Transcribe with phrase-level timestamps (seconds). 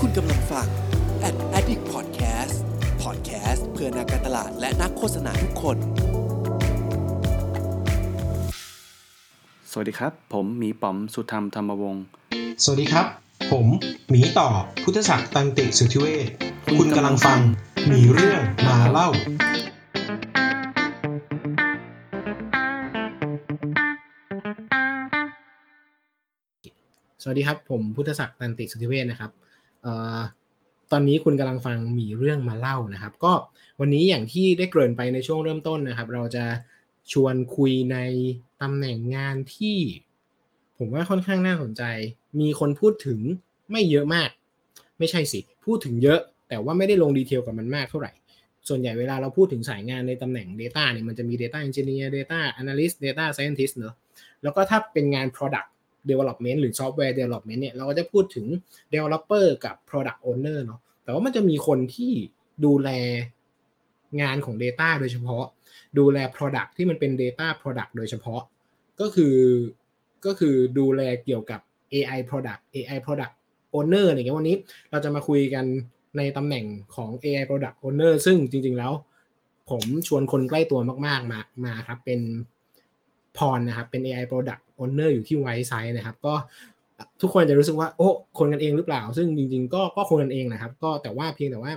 [0.00, 0.66] คุณกำลังฟัง
[1.28, 2.56] Ad Addict Podcast
[3.04, 5.76] Podcast เพื่อนักการตลาดและนักโฆษณาทุกคน
[9.70, 12.04] สวัสดีครับ ผมหมีป๋อมสุธรรมธรรมวงศ์
[12.64, 13.06] สวัสดีครับ
[13.52, 13.66] ผม
[14.10, 14.48] หมีต่อ
[14.82, 16.26] พุทธศักดิ์ตันติสุทธิเวช
[16.78, 17.40] คุณกำลังฟัง
[17.86, 19.08] หมีเรื่องมาเล่า
[27.22, 29.45] สวัสดีครับ ผมพุทธศักดิ์ตันติสุทธิเวชนะครับเอ่อ
[30.92, 33.32] ตอนนี้คุณกำลังฟังมีเรื่องมาเล่านะครับ ก็
[33.80, 36.44] วันนี้อย่างที่ได้เกริ่นไปในช่วงเริ่มต้นนะครับ เราจะ
[37.12, 37.96] ชวนคุยใน
[38.62, 39.78] ตำแหน่งงานที่
[40.78, 41.82] ผมว่าค่อนข้างน่าสนใจ
[42.40, 43.18] มีคนพูดถึง
[43.70, 44.30] ไม่เยอะมาก
[44.98, 48.12] ไม่ใช่สิ พูดถึงเยอะ แต่ว่าไม่ได้ลงดีเทลกับมันมากเท่าไหร่
[48.68, 53.94] ส่วนใหญ่เวลาเราพูดถึงสายงานในตำแหน่ง Data เนี่ยมันจะมี Data Engineer Data Analyst Data Scientist เนอะ
[54.42, 55.68] แล้วก็ถ้าเป็นงาน Product
[56.10, 58.46] development หรือ software development เนี่ยเราก็จะพูดถึง
[58.92, 62.12] developer กับ product owner เนาะแต่ว่ามันจะมีคนที่
[62.64, 62.90] ดูแล
[64.20, 65.44] งานของ Data โดยเฉพาะ
[65.98, 68.42] ดูแล product ที่มันเป็น Data product โดยเฉพาะ
[69.00, 69.36] ก็คือ
[70.26, 71.60] ก็คือดูแลเกี่ยวกับ
[71.92, 73.34] AI product AI product
[73.74, 74.56] owner อะไรเงี้ยวันนี้
[74.90, 75.64] เราจะมาคุยกัน
[76.16, 76.64] ในตำแหน่ง
[76.96, 78.92] ของ AI product owner ซึ่งจริง ๆ แล้ว
[79.70, 82.20] ผมชวนคนใกล้ตัวมาก ๆ มามาครับเป็น
[83.38, 86.34] พรนะครับเป็น AI Product Owner อยู่ที่ไวซ์ไซนะครับ ก็
[87.20, 91.72] ทุกคนจะรู้สึกว่าโอ้คนกันเองหรือเปล่า ซึ่งจริงๆ ก็ก็คนกันเองนะครับ ก็แต่ว่าเพียงแต่ว่า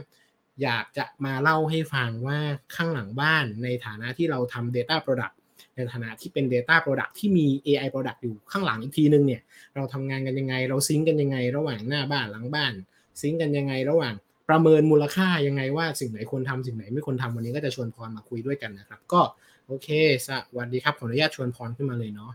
[0.64, 2.40] อยากจะมาเล่าให้ฟังว่า
[2.76, 5.36] ข้างหลังบ้านในฐานะที่เราทำ Data Product
[5.76, 9.42] ในฐานะที่เป็น Data Product ที่มี AI Product อยู่ข้างหลังอีกทีนึงเนี่ย
[9.76, 12.74] เราทำงานกันยังไง เราซิงกันยังไง ระหว่างหน้าบ้านหลังบ้าน
[13.22, 14.14] ซิงกันยังไงระหว่าง
[14.50, 19.22] ประเมินมูลค่ายังไงว่าสิ่งไหนควรทำสิ่งไหนไม่ควรทำวันนี้ก็จะชวนพรมาคุยด้วยกันนะครับ ก็
[19.68, 19.88] โอเค
[20.28, 22.32] สวัสดีครับขออนุญาตชวนพรขึ้นมาเลยเนาะ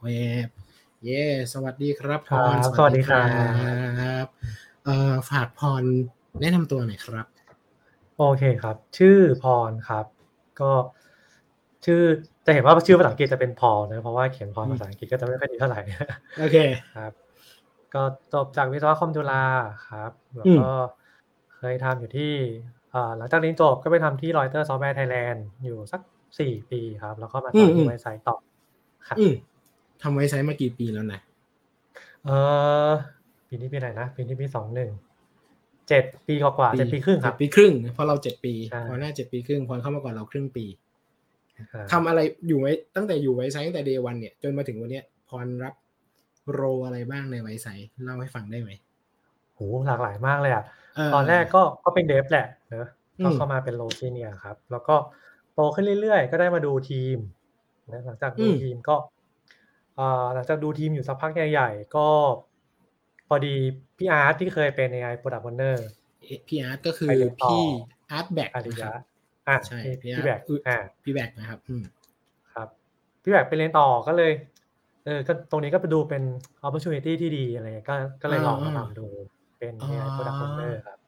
[0.00, 0.06] เว
[0.46, 0.48] บ
[1.04, 3.26] เย่สวัสดีครับพรครับสวัสดีครับ
[4.24, 4.26] บ
[4.84, 5.82] เอ่อฝากพร
[6.40, 7.26] แนะนำตัวหน่อยครับ
[8.18, 10.06] โอเคครับ ชื่อพรครับ
[10.60, 10.72] ก็
[11.84, 12.02] ชื่อ
[12.46, 15.80] จะเห็นว่าชื่อภาษาอังกฤษจะเป็นพอลนะเพราะว่าเขียนพรภาษาอังกฤษก็จะไม่ค่อยดีเท่าไหร่
[16.40, 16.56] โอเค
[16.96, 17.23] ครับ
[17.94, 19.42] ก็จบจากวิศวะคอมจุฬา
[19.88, 20.68] ครับ แล้วก็
[21.56, 22.32] เคยทำอยู่ที่
[22.94, 26.00] อ่าหลังจากเรียนจบก็ไปทำที่ Reuters Software Thailand อยู่สัก
[26.40, 28.36] สี่ปีครับ แล้วก็มาอืมทำอืที่ Wisesight ต่อ
[29.08, 29.34] ครับอืม
[30.02, 31.20] ทำ Wisesight มากี่ปีแล้วนะ
[32.24, 32.30] เอ
[32.88, 32.92] อ
[33.48, 34.90] ปีนี้ปีไหนนะปีนี้ปีสองหนึ่ง
[35.88, 40.64] เจ็ดปีกว่าๆเจ็ดปีครึ่งครับเจ็ดปีครึ่งเพราะเราเจ็ดปีใช่พอหน้าเจ็ดปีครึ่งพรเข้ามาก่อนเราครึ่งปี
[41.72, 45.74] ครับทำอะไรอยู่ไว้ตั้งแต่อยู่ Wisesight ตั้งแต่ day one เนี่ย จนมาถึงวันเนี้ยพรรับ
[46.52, 48.70] role อะไรบ้างใน Wisesightเล่าให้ฟังได้ไหม
[49.54, 50.64] โหหลากหลายมากเลยอะ
[50.96, 52.88] เออตอนแรกก็ก็เป็น dev แหละเนอะ
[53.18, 54.96] อืมก็เข้ามาเป็น role senior ครับ แล้วก็
[55.54, 57.16] โตขึ้นเรื่อยๆ ก็ได้มาดูทีม
[57.92, 58.96] นะหลังจากดูทีมก็
[59.98, 62.08] อ่าหลังจากดูทีมอยู่สักพักใหญ่ๆ ก็
[63.28, 63.54] พอดี
[63.98, 65.76] พี่อาร์ตที่เคยเป็น AI Product Owner
[66.22, 67.64] เอ๊ะพี่อาร์ตก็คือไปเรียนต่อพี่
[68.10, 69.02] อาร์ตแบกอารินะคยะรับ
[69.48, 71.84] อะใช่พี่พี่พี่แบกอาร์ตอ่าพี่แบกนะครับอืม
[72.54, 72.68] ครับ
[73.22, 74.32] พี่แบกไปเรียนต่อก็เลย
[75.04, 76.22] เออก็ตรงนี้ก็ไปดูเป็น
[76.66, 79.06] opportunity ที่ดีอะไรเงี้ยก็ก็เลยลองมาทำดู
[79.58, 80.98] เป็น AI Product Owner ครับ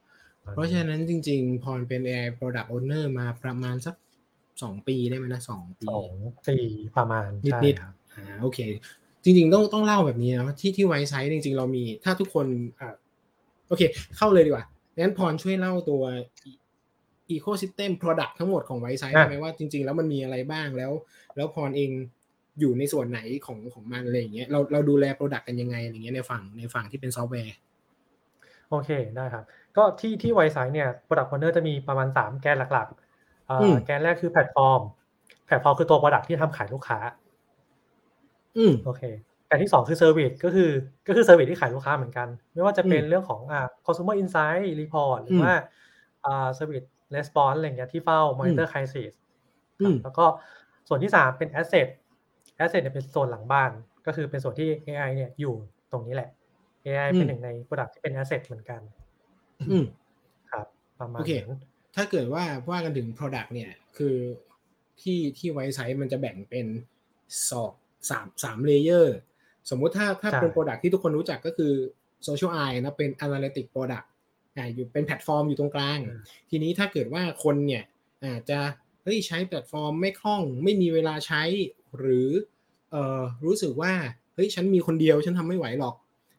[0.53, 3.95] เพราะฉะนั้นจริงๆ พรเป็น AI Product Owner มาประมาณสัก
[4.63, 6.11] สองปีได้ไหมนะสองปีสอง
[6.49, 6.57] ปี
[6.97, 8.59] ประมาณนิดใช่นิดครับอ่าโอเค
[9.25, 12.47] จริง ๆ ต้องต้องเล่าแบบนี้นะที่ที่ไวซ์ไซต์จริง ๆ เรามีถ้าทุกคน
[12.81, 12.95] อ่า
[13.69, 13.83] โอเค
[14.17, 14.65] เข้าเลยดีกว่า
[14.99, 16.03] งั้นพรช่วยเล่าตัว
[17.35, 20.93] Ecosystem Product ทั้งหมดของ Wisesight อะได้ไหมว่าจริง ๆ แล้วมันมีอะไรบ้างแล้ว
[21.37, 21.91] แล้วพรเอง
[22.61, 27.57] อยู่ในส่วนไหนของของมันอะไรอย่างเงี้ยเราเราดูแล Product กันยังไงอะไรเงี้ยในฝั่งในฝั่งที่เป็นซอฟต์แวร์
[28.71, 29.45] โอเคได้ครับ
[29.77, 34.81] ก็ที่ที่ Wise เนี่ย Product Owner จะมีประมาณ 3 แกนหลักๆเอ่ออืมแกนแรกคือ platform
[35.47, 36.99] platform คือตัว Product ที่ทำขายลูกค้า
[38.57, 39.03] อืมโอเค
[39.47, 40.71] แกนที่ 2 คือ Service ก็คือ
[41.07, 45.53] ก็คือ Service ที่ขายลูกค้าเหมือนกัน ไม่ว่าจะเป็นอืมเรื่องของอ่า Consumer Insight Report หรือว่า
[46.27, 49.13] อ่า Service Response อะไรเงี้ยที่เฝ้า Monitor Crisis
[49.81, 50.25] อืมแล้วก็
[50.89, 51.89] ส่วนที่ 3 เป็น Asset
[52.59, 53.71] Asset เนี่ยเป็นโซนหลังบ้าน
[54.07, 55.55] ก็คือเป็นส่วนที่ AI เนี่ยอยู่
[55.93, 56.31] ตรงนี้แหละ
[56.85, 58.81] AI เป็นหนึ่งใน Product ที่เป็น Asset เหมือนกัน
[59.71, 59.85] อืม
[60.51, 60.67] ครับ
[60.99, 61.61] ประมาณโอเคนั้น
[61.97, 64.17] ถ้าเกิดว่าว่ากันถึง Product เนี่ย คือ
[65.01, 66.67] ที่ที่ Wisesight มันจะแบ่งเป็น
[67.51, 67.73] สอง
[68.11, 69.17] สามสาม layer
[69.71, 71.73] สมมุติถ้าถ้าเป็น Product ที่ทุกคนรู้จักก็คือ
[72.27, 74.07] Zocial Eye นะเป็น Analytic Product
[74.57, 76.21] อ่าอยู่เป็นแพลตฟอร์มอยู่ตรงกลางอืม
[76.51, 77.85] ทีนี้ถ้าเกิดว่าคนเนี่ย
[78.25, 78.59] อาจจะ
[79.03, 81.43] เฮ้ยใช้แพลตฟอร์มไม่คล่องไม่มีเวลาใช้
[82.01, 82.29] หรือ
[82.91, 83.93] เอ่อรู้สึกว่า
[84.35, 85.95] เฮ้ยฉันมีคนเดียวฉันทำไม่ไหวหรอก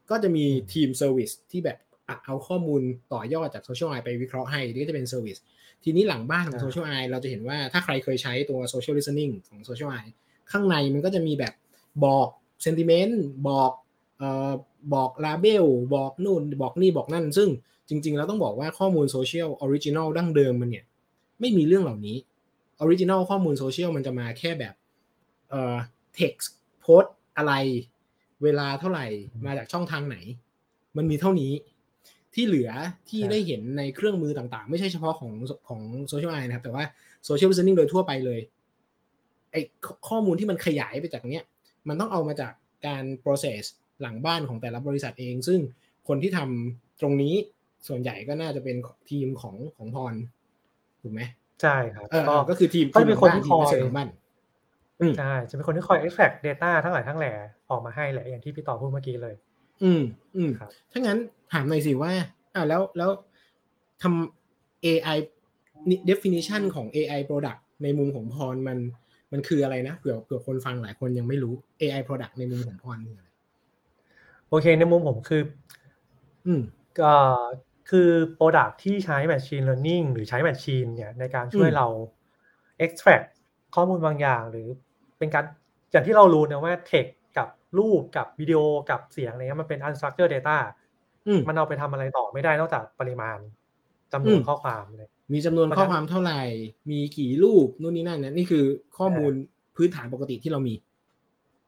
[0.10, 1.78] ก็จะมีทีม service ที่แบบ
[2.10, 2.82] อะเอาข้อมูล
[3.14, 5.38] ต่อยอดจาก Zocial Eye ไปวิเคราะห์ให้นี่ก็จะเป็น service
[5.84, 9.98] ทีนี้หลังบ้านของอ่า Zocial Eye เราจะเห็นว่าถ้าใครเคยใช้ตัวโซเชียล listening ของโซเชียลไอ
[10.52, 11.54] ข้างในมันก็จะมีแบบ
[12.06, 12.28] บอก
[12.66, 13.14] sentiment
[13.50, 13.72] บอก
[14.18, 14.52] เอ่อ
[14.94, 15.66] บอก label
[15.96, 17.50] บอกนู่นบอกนี่บอกนั่น ซึ่ง
[17.90, 20.86] จริง ๆ แล้วต้องบอกว่าข้อมูลโซเชียล original ดั้งเดิมมันเนี่ย
[21.40, 22.18] ไม่มีเรื่องเหล่านี้
[22.80, 24.74] original ข้อมูลโซเชียลมันจะมาแค่แบบ
[25.50, 25.76] เอ่อ
[26.20, 26.48] text
[26.82, 27.04] โพส
[27.38, 27.54] อะไร
[28.44, 29.06] เวลาเท่าไหร่
[29.46, 30.18] มาจากช่องทางไหน
[30.98, 31.52] มันมีเท่านี้
[32.34, 32.72] ที่เหลือ
[33.10, 35.32] ที่ใช่ได้เห็นในเครื่องมือต่างๆ ไม่ใช่เฉพาะของ
[35.68, 36.84] ของโซเชียลไอนะครับ แต่ว่า
[37.26, 38.40] โซเชียล i ิ t e n i n g โดยทั่วไปเลย
[39.52, 41.44] ไอ้ข้อข้อมูลที่มันขยายไปจากเนี้ย
[41.88, 42.54] มันต้องเอามาจาก
[42.88, 43.64] การ process
[44.02, 45.60] หลังบ้านของแต่ละบริษัทเอง ซึ่ง
[46.08, 47.34] คนที่ทำตรงนี้
[47.88, 48.78] ส่วนใหญ่ก็น่าจะเป็น
[49.10, 50.14] ทีมของของพร
[51.02, 51.22] ถูกไหม
[51.62, 54.08] ใช่ครับเออก็ก็คือทีมก็จะเป็นคนที่ทีมคอยเกษตรหลังบ้าน
[55.00, 57.34] อืม ใช่ จะเป็นคนที่คอย extract data ทั้งหลายทั้งแหล่
[57.70, 59.36] ออกมาให้แหละ อย่างที่พี่ต่อพูดเมื่อกี้เลย
[59.84, 60.02] อืม
[60.36, 61.18] อืม ครับ ถ้างั้น
[61.54, 62.12] ถามหน่อยสิว่า
[62.56, 63.12] อ่าแล้วแล้ว
[64.02, 65.18] ทำ AI
[66.10, 68.78] definition ของ AI product ในมุมของพรมัน
[69.32, 73.30] มันคืออะไรนะเผื่อเผื่อคนฟังหลายคนยังไม่รู้ AI product ในมุมของพรคืออะไร
[74.50, 75.42] โอเค ในมุมผมคือ
[76.46, 76.62] อืม
[77.00, 77.14] ก็
[77.90, 81.88] คือ Product ที่ใช้ Machine Learning หรือใช้ Machine เนี่ยในการช่วยอืม เรา
[82.86, 83.28] extract
[83.76, 84.68] ข้อมูลบางอย่าง หรือ
[85.20, 85.46] เป็นการ
[85.92, 87.48] อย่างที่เรารู้นะว่า text กับ
[87.78, 88.60] รูปกับวิดีโอ
[88.90, 90.58] กับเสียงอะไรเงี้ยมันเป็น unstructured data
[91.28, 93.38] อืมมันเอาไปทำอะไรต่อไม่ได้นอกจากปริมาณ
[94.14, 96.42] จำนวนอืมข้อความเลยมีจำนวนเพราะข้อฉะนั้นความเท่าไหร่
[96.92, 98.66] มีกี่รูปนู่นนี่นั่นนะนี่คือ
[98.98, 99.34] ข้อมูล
[99.76, 100.76] พื้นฐานปกติที่เรามี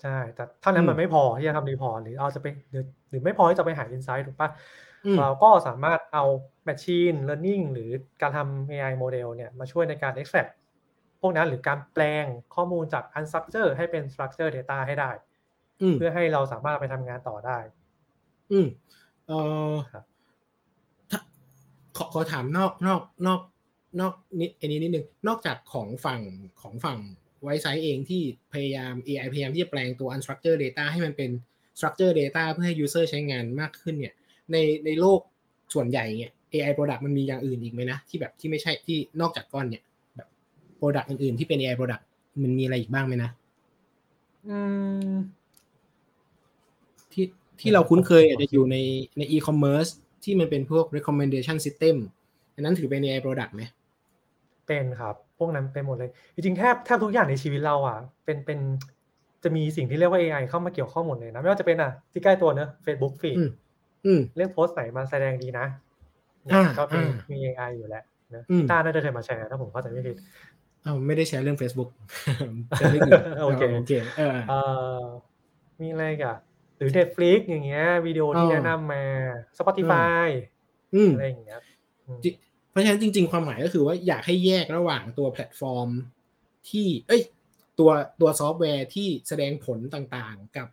[0.01, 4.49] ใช่ แต่เท่านั้อืนมมันไม่พอที่จะทำ report หรือเอาจะไปหรือหรือไม่พอที่จะไปหา insight ถูกปะ
[5.05, 6.23] อืมเราก็สามารถเอา
[6.67, 7.89] machine learning หรือ
[8.21, 10.51] การทำ AI model เนี่ยมาช่วยในการ extract
[11.21, 12.25] พวกนั้นหรือการแปลง
[12.55, 15.11] ข้อมูลจาก unstructured ให้เป็น structured data ให้ได้
[15.81, 17.57] อืมเพื่อให้เราสามารถไปทำงานต่อได้
[18.51, 18.67] อืม
[19.27, 19.31] เอ
[19.73, 20.03] อครับ
[21.11, 21.19] ถ้า
[21.97, 23.39] ขอขอถามนอกนอกนอก
[23.99, 26.21] นอกนิดอันนี้นิดนึงนอกจากของฝั่ง
[26.61, 26.97] ของฝั่ง
[27.43, 28.21] ไวซ์ไซต์เองที่
[28.53, 31.31] พยายาม AI พยายามที่จะแปลงตัว unstructured data ให้มันเป็น
[31.77, 34.13] structured data เพื่อให้ user ใช้งานมากขึ้นเนี่ย
[34.51, 35.19] ในในโลก
[35.73, 39.83] ส่วนใหญ่เนี่ย AI product มันมีอย่างอื่นอีกไหมนะ ที่แบบที่ไม่ใช่ที่นอกจากก้อนเนี่ย
[40.79, 42.03] แบบ product อื่นๆที่เป็น AI product
[42.43, 43.31] มันมีอะไรอีกบ้างไหมนะ
[44.47, 44.57] อื
[45.11, 45.15] ม
[47.13, 47.25] ที่
[47.59, 48.77] ที่เราคุ้นเคยอาจจะอยู่ใน
[49.17, 49.91] ใน e-commerce
[50.23, 51.95] ที่มันเป็นพวก recommendation system
[52.55, 53.63] อันนั้นถือเป็น AI product ไหม
[54.67, 58.59] เป็นครับ พวกนั้นเป็นหมดเลย จริงๆแทบแทบทุกอย่างในชีวิตเราอะ เป็นเป็น
[59.43, 63.49] จะมีสิ่งที่เรียกว่า AI เข้ามาเกี่ยวข้องหมดเลยนะ ไม่ว่าจะเป็นอะ ที่ใกล้ตัวเนอะ Facebook feed อืม
[64.05, 65.65] อืมเรื่องโพสต์ไหนมาแสดงดีนะ
[66.53, 68.03] อ่าก็มีอ่ามีมี AI อยู่แล้ว
[68.35, 70.17] นะอืมต้าน่าจะเคยมาแชร์ถ้าผมเข้าใจไม่ผิด
[70.83, 71.89] เอาไม่ได้แชร์เรื่อง Facebook
[72.77, 74.59] แชร์เรื่องอื่นโอเคโอเคเออเอ่
[75.01, 75.03] อ
[75.81, 76.37] มีอะไรอีกัน
[76.77, 79.03] หรือ Netflix อย่างเงี้ยวิดีโอที่อ๋อแนะนำมา
[79.59, 80.27] Spotify
[80.95, 81.59] อืมอะไรอย่างเงี้ย
[82.05, 82.29] อืมจิ
[82.69, 85.89] เพราะฉะนั้นจริง ๆ ความหมายก็คคือว่าอยากให้แยกระหว่างตัวแพลตฟอร์ม
[86.69, 87.21] ที่ เอ้ย
[87.79, 87.89] ตัว
[88.21, 90.67] ตัวซอฟต์แวร์ที่แสดงผลต่างๆ กับ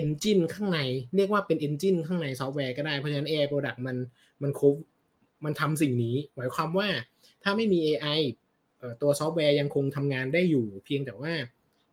[0.00, 0.80] Engine ข้างใน
[1.16, 3.96] เรียกว่าเป็น Engine ข้างในซอฟต์แวร์ก็ได้ เพราะฉะนั้น AI Product มัน
[4.42, 4.74] มันครบ
[5.44, 6.88] มันทำสิ่งนี้ หมายความว่า
[7.42, 8.43] ถ้าไม่มี AI เอ่อ
[9.02, 11.32] ตัวซอฟต์แวร์ยังคงทำงานได้อยู่ เพียงแต่ว่า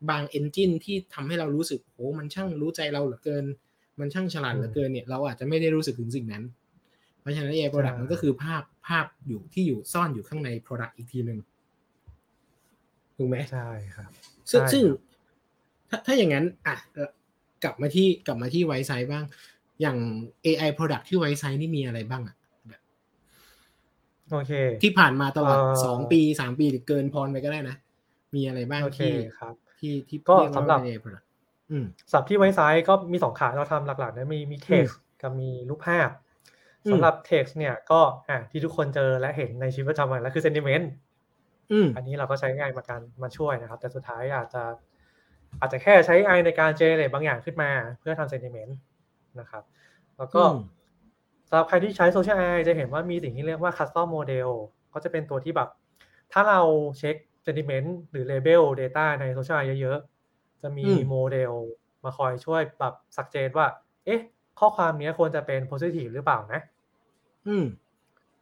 [0.10, 3.46] บาง Engine ที่ทำให้เรารู้สึกโอ้มันช่างรู้ใจเราเหลือเกิน
[4.00, 6.44] มันช่างฉลาดเหลือเกินเนี่ยเราอาจจะไม่ได้รู้สึกถึงสิ่งนั้น
[7.20, 11.40] เพราะฉะนั้น AI product ใช่มันก็คือภาพภาพอยู่ที่อยู่ซ่อนอยู่ข้างใน product อีกทีหนึ่ง
[13.18, 14.10] ถูกไหมใช่ครับ
[14.52, 14.98] ซึ่งใช่ซึ่งครับ
[15.90, 17.10] ถ้าถ้าอย่างนั้นอะเอ่อ
[17.64, 19.24] กลับมาที่กลับมาที่ไวซ์ไซบ้าง
[19.82, 19.98] อย่าง
[20.46, 22.41] AI product ที่ไวซ์ไซนี่มีอะไรบ้างอะแบบ
[24.31, 27.76] โอเค ที่ผ่านมาตลอดเอ่อสองปีสามปีหรือเกินพรไปก็ได้นะ
[28.35, 31.26] มีอะไรบ้างโอเคที่ครับที่ที่ก็เรียว่าสำหรับเป็น AI product
[31.71, 36.09] อืมสับที่ไว้ซ้ายก็มีสองขาเราทำหลักๆนะมีมี text กับมีรูปภาพ
[36.85, 40.85] อืมสำหรับ text เนี่ยก็อะที่ทุกคนเจอและเห็นในชีวิตประจำวันแล้วคือ sentiment
[41.71, 44.64] อืมอันนี้เราก็ใช้ AI มาการมาช่วยนะครับ แต่สุดท้ายอาจจะ
[45.59, 48.71] อาจจะแค่ใช้ AI ในการ generate บางอย่างขึ้นมา เพื่อทำ sentiment
[49.40, 49.64] นะครับ
[50.18, 50.57] แล้วก็อืม
[51.52, 54.50] สำหรับใครที่ใช้ social AI จะเห็นว่ามีสิ่งที่เรียกว่า custom model
[54.94, 55.70] ก็จะเป็นตัวที่แบบ
[56.31, 56.62] ถ้าเรา
[57.00, 57.16] เช็ค
[57.46, 61.54] sentiment หรือ label data ใน social AI เยอะๆ จะมีอืมโมเดล
[62.04, 63.68] มาคอยช่วยแบบ suggest ว่า
[64.06, 64.20] เอ๊ะ
[64.60, 66.62] ข้อความเนี้ยควรจะเป็น positive หรือเปล่านะ
[67.48, 67.66] อืม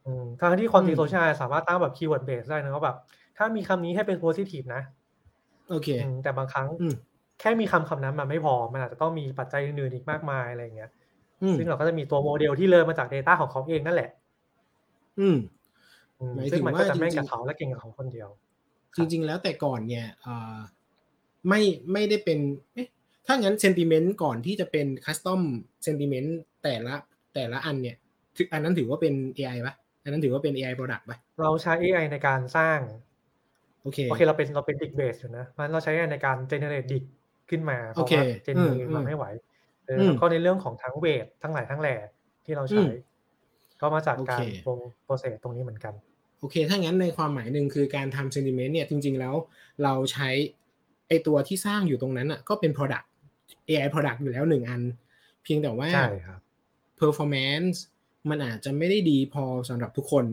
[0.06, 2.98] อืมทางที่ความจริงอืมโซเชียลสามารถตั้งแบบ keyword base ได้นะว่าแบบ
[3.38, 4.82] ถ้ามีคำนี้ให้เป็น positive นะ
[5.70, 6.94] โอเคอืมแต่บางครั้งอืม
[7.40, 10.99] แค่มีคำคำนั้นมันไม่พอ มันอาจจะต้องมีปัจจัยอื่นๆอีกมากมายอะไรอย่างเงี้ยอืม
[11.58, 14.10] ซึ่งเราก็จะมีตัวโมเดลที่เรียนมาจาก Data ของเขาเองนั่นแหละ
[15.20, 15.38] อืม
[16.20, 18.30] อืมหมายถึงซึ่งมันก็จะว่าแม่นจริงๆกับเขาและเก่งกับเขาคนเดียว
[18.96, 20.58] จริง ๆ แล้วแต่ก่อนเนี่ยเอ่อ
[21.48, 21.62] ไม่
[21.94, 22.40] ไม่ได้เป็น
[22.74, 22.88] เอ๊ะ
[23.26, 25.42] ถ้างั้นเซนติเมนต์ก่อนที่จะเป็นคัสตอม
[25.84, 26.96] เซนติเมนต์แต่ละ
[27.36, 27.96] แต่ละอันเนี่ย
[28.38, 32.80] ถืออันนั้นถือว่าเป็น AI ปะอันนั้นถือว่าเป็น AI product ปะเราใช้ AI ในการสร้าง
[33.82, 37.04] โอเคโอเคเราเป็นเราเป็นดิกเบสอยู่นะมันเราใช้ AI ในการ generate ดิก
[37.50, 39.49] ขึ้นมาเพโอราะเคว่าเจนอืมมืออืมันมไม่ไหวอออืม
[40.06, 41.96] แล้วก็ในเรื่องของทั้งเวททั้งหลายทั้งแหล่
[42.46, 42.90] ที่เราอืใช้ม
[43.82, 44.72] ก็มาจากโอการเคโปร
[45.04, 45.94] โปรเซสตรงนี้เหมือนกัน
[46.40, 49.36] โอเค ถ้างั้นในความหมายหนึ่งคือการทำ sentiment เนี่ยจริง ๆ แล้ว
[49.84, 50.30] เราใช้
[51.08, 53.06] ไอตัวที่สร้างอยู่ตรงนั้นอะก็เป็น product
[53.68, 54.82] AI product อยู่แล้วหนึ่งอัน
[55.44, 56.40] เพียงแต่ว่าใช่ครับ
[57.00, 57.78] performance
[58.30, 60.26] มันอาจจะไม่ได้ดีพอสำหรับทุกคน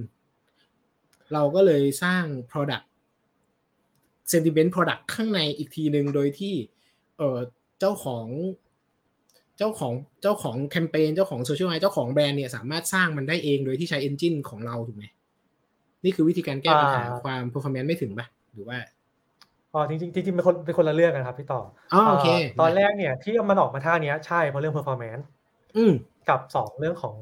[1.32, 2.86] เราก็เลยสร้าง product
[4.32, 6.54] sentiment product ข้างในอีกทีหนึ่งโดยที่
[7.18, 7.38] เออ
[7.78, 8.26] เจ้าของ
[9.58, 15.04] เจ้าของเจ้าของแคมเปญเจ้าของโซเชียลไอเจ้าของแบรนด์เนี่ยสามารถสร้างมันได้เองโดยที่ใช้ engine ของเราถูกไหม
[16.04, 18.78] นี่คือวิธีการแก้ปัญหาอ่าความ performance ไม่ถึงปะหรือว่า
[19.72, 21.60] อ๋อจริงๆจริงๆเป็นคนเป็นคนละเรื่องกันครับพี่ต่อ
[21.92, 22.28] อ๋อโอเค
[22.60, 25.24] ตอนแรกเนี่ยที่มันออกมาท่าเนี้ยใช่เพราะเรื่อง performance
[25.76, 25.92] อืม
[26.28, 27.16] กับสองเรื่องของ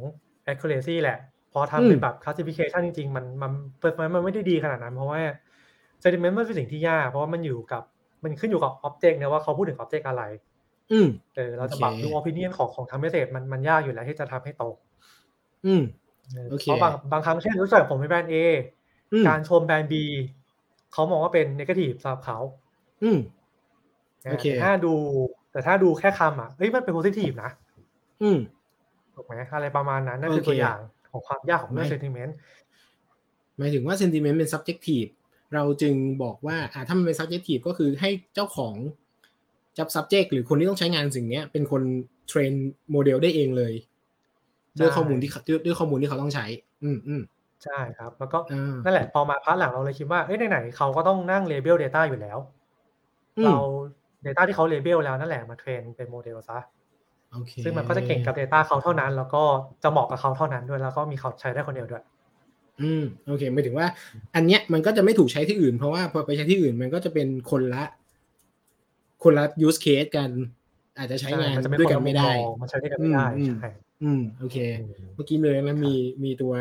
[0.52, 1.18] accuracy แหละ
[1.52, 5.20] พออืทำมเป็นแบบ classification จริงๆ มันมัน performance มันไม่ได้ดีขนาดนั้น เพราะว่า
[6.02, 7.82] sentiment มันเป็นสิ่งที่ยาก เพราะว่ามันอยู่กับ
[8.22, 10.22] มันขึ้นอยู่กับ object เนี่ยว่าเขาพูดถึง object อะไร
[10.92, 14.74] อืมเออเราจะโอเคแบบดู opinion ของของทาง message มันมันยากอยู่แล้วที่จะทำให้ตรง
[15.66, 15.82] อืม
[16.32, 18.36] เออโอเคเพราะบางบางครั้งเช่นรู้สึกผมเป็นแบรนด์ A
[19.12, 19.94] อืมการชมแบรนด์ B
[20.92, 22.38] เขามองว่าเป็น negative สำหรับเขา
[23.02, 23.18] อืม
[24.24, 24.94] นะโอเคแต่ถ้าดู
[25.52, 27.50] แต่ถ้าดูแค่คำอะเฮ้ยมันเป็น positive นะ
[28.22, 28.38] อืม
[29.14, 30.78] ถูกไหมอะไรประมาณนั้นนั่นคือโอเคตัวอย่าง
[31.10, 32.32] ของความยากของเรื่องไม่ sentiment
[33.58, 35.10] หมายถึงว่า sentiment เป็น subjective
[35.54, 38.74] เราจึงบอกว่าอ่าถ้ามันเป็น subjective ก็คือให้เจ้าของ
[39.78, 41.82] จับ subject หรือคนที่ต้องใช้งานสิ่งเนี้ยเป็นคน
[42.28, 42.52] train
[42.90, 43.72] โมเดลได้เองเลย
[44.76, 46.46] ใช่ด้วยข้อมูลที่เขาด้วยด้วยข้อมูลที่เขาต้องใช้
[46.84, 47.22] อืมอืม
[47.64, 52.38] ใช่ครับ แล้วก็อ่านั่นแหละ พอมา part หลังเราเลยคิดว่าเอ้ยไหนๆเขาก็ต้องนั่ง label data อยู่แล้ว
[53.38, 53.56] อืมเรา
[54.26, 56.58] data ที่เขา label แล้วนั่นแหละมา train เป็นโมเดลซะ
[57.32, 59.42] โอเคซึ่งมันก็จะเก่งกับ data เขาเท่านั้น แล้วก็
[59.82, 62.04] จะเหมาะกับเขาเท่านั้นด้วย แล้วก็มีเขาใช้ได้คนเดียวด้วย
[62.82, 63.86] อืมโอเคหมายถึงว่า
[64.34, 67.82] อันเนี้ยมันก็จะไม่ถูกใช้ที่อื่น เพราะว่าพอไปใช้ที่อื่นมันก็จะเป็นคนละ
[69.24, 70.30] คนละ use case กัน
[70.98, 73.70] อาจจะใช้งานมันจะไม่ด้วยคนกัละนมุไม่มได้มองมันใช้ด้วยกันไม่ได้อืมใช่
[74.02, 76.52] อืมโอเคอืมเมื่อกี้เลยนะมีมีตัว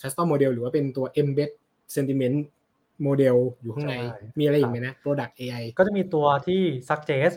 [0.00, 1.50] custom model หรือว่าเป็นตัว embed
[1.94, 2.36] sentiment
[3.06, 7.36] model อยู่ข้างในใช่มีอะไรอีครักบไหมนะ product AI ก็จะมีตัวที่ suggest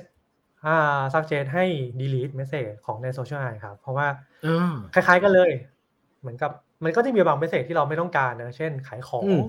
[0.66, 1.66] อ่า suggest ให้
[2.00, 4.08] delete message ของใน Social Eye ครับ เพราะว่า
[4.46, 5.52] อ่าคล้ายๆกันเลย
[6.22, 6.52] เหมือนกับ
[6.84, 9.44] มันก็จะมีบาง message ที่เราไม่ต้องการนะ เช่นขายของอืม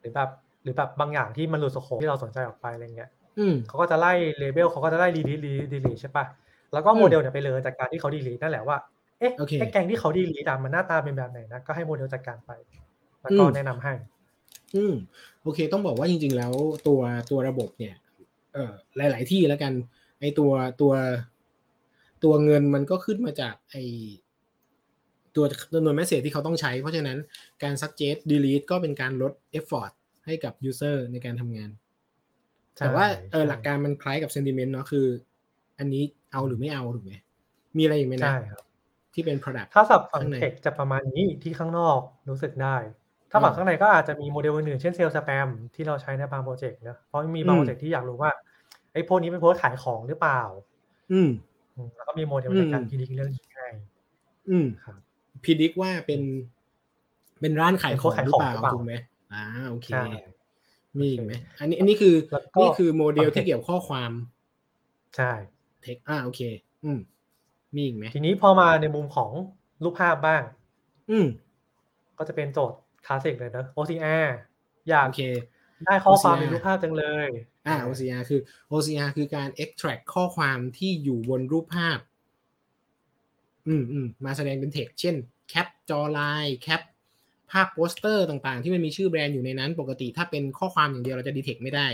[0.00, 0.30] หรือแบบ
[0.62, 6.24] หรือแบบบางอย่างที่มันหลุด scope ที่เราสนใจออกไปอะไรเงี้ย อืม เขาก็จะไล่ label เขาก็จะไล่ delete delete delete ใช่ปะ
[6.72, 8.76] แล้วก็อืมโมเดลเนี่ยไปเลยจากการที่เขา delete นั่นแหละว่า
[9.18, 12.50] เอ๊ะโอเค ไอ้แก๊งที่เขา delete อะมันหน้าตาเป็นแบบไหนนะ ก็ให้โมเดลจัดการไป
[13.22, 13.92] แล้วก็อืม แนะนำให้
[14.76, 14.94] อืม
[15.42, 16.52] โอเค ต้องบอกว่าจริง ๆ แล้ว
[16.86, 17.94] ตัวตัวระบบเนี่ย
[18.54, 19.72] เอ่อหลาย ๆ ที่แล้วกัน
[20.20, 20.92] ไอตัวตัว
[22.24, 23.76] ตัวเงินมันก็ขึ้นมาจากไอ
[25.36, 27.18] ตัวจำนวนแมสเซจที่เขาต้องใช้ เพราะฉะนั้น
[27.62, 29.92] การ suggest delete ก็เป็นการลด effort
[30.26, 31.87] ให้กับ user ในการทำงานใช่
[32.78, 35.06] แต่ว่าเออใช่หลักการมันคล้ายกับ sentiment เนาะคือ
[35.78, 37.12] อันนี้เอาหรือไม่เอาถูกไหม
[37.76, 38.62] มีอะไรอีกไหมนะใช่ครับ
[39.14, 41.98] ที่เป็น product ถ้าสับฝั่งข้างในเทคจะประมาณนี้ที่ข้างนอก
[42.30, 42.76] รู้สึกได้
[43.30, 48.30] ถ้าฝั่งอืมข้างในก็อาจจะมีโมเดลอื่นๆเช่นเซลล์สแปมที่เราใช้ในบางโปรเจกต์เนอะเพราะมีบางอืมโปรเจกต์ที่อยากรู้ว่า
[48.92, 50.40] ไอ้พวกนี้เป็นโพสต์ขายของหรือเปล่า
[51.12, 51.30] อืม
[51.76, 53.66] อืมแล้วก็มีโมเดลอืมในการพิจิตรเรื่องนี้ให้
[54.50, 54.96] อืมครับ
[55.44, 56.20] พิดิกว่าเป็น
[57.40, 58.94] เป็นร้านขายของเป็นหโค้รือดขายเปล่าของหรือเปล่าถูกไหม
[59.32, 60.02] อ่าโอเคใช่
[60.98, 64.10] มีอีกไหมอันนี้อันนี้คือแล้วก็นี่คือโมเดลโอเคที่เกี่ยวข้อความ
[65.16, 65.32] ใช่
[65.82, 66.40] เทคอ่าโอเค
[66.84, 66.98] อืม
[67.74, 69.30] มีอีกไหมทีนี้พอมาในมุมของ
[69.82, 70.42] รูปภาพบ้าง
[71.10, 71.26] อืม
[72.18, 74.26] ก็จะเป็นโจทย์คลาสสิกเลยเนอะ OCR
[74.88, 75.22] อยากโอเค
[75.86, 77.28] ได้ข้อความ OCR ในรูปภาพจังเลย
[77.66, 78.40] อ่า OCR คือ
[78.70, 81.98] OCR คือการ extract ข้อความที่อยู่บนรูปภาพ
[83.68, 85.16] อืมอืมมาแสดงเป็น text เช่น
[85.48, 86.82] แคปจอไลน์แคป
[87.52, 91.88] ภาพโปสเตอร์ต่างๆ ที่มันมีชื่อแบรนด์อยู่ในนั้น ปกติถ้าเป็นข้อความอย่างเดียวเราจะ detect ไม่ได้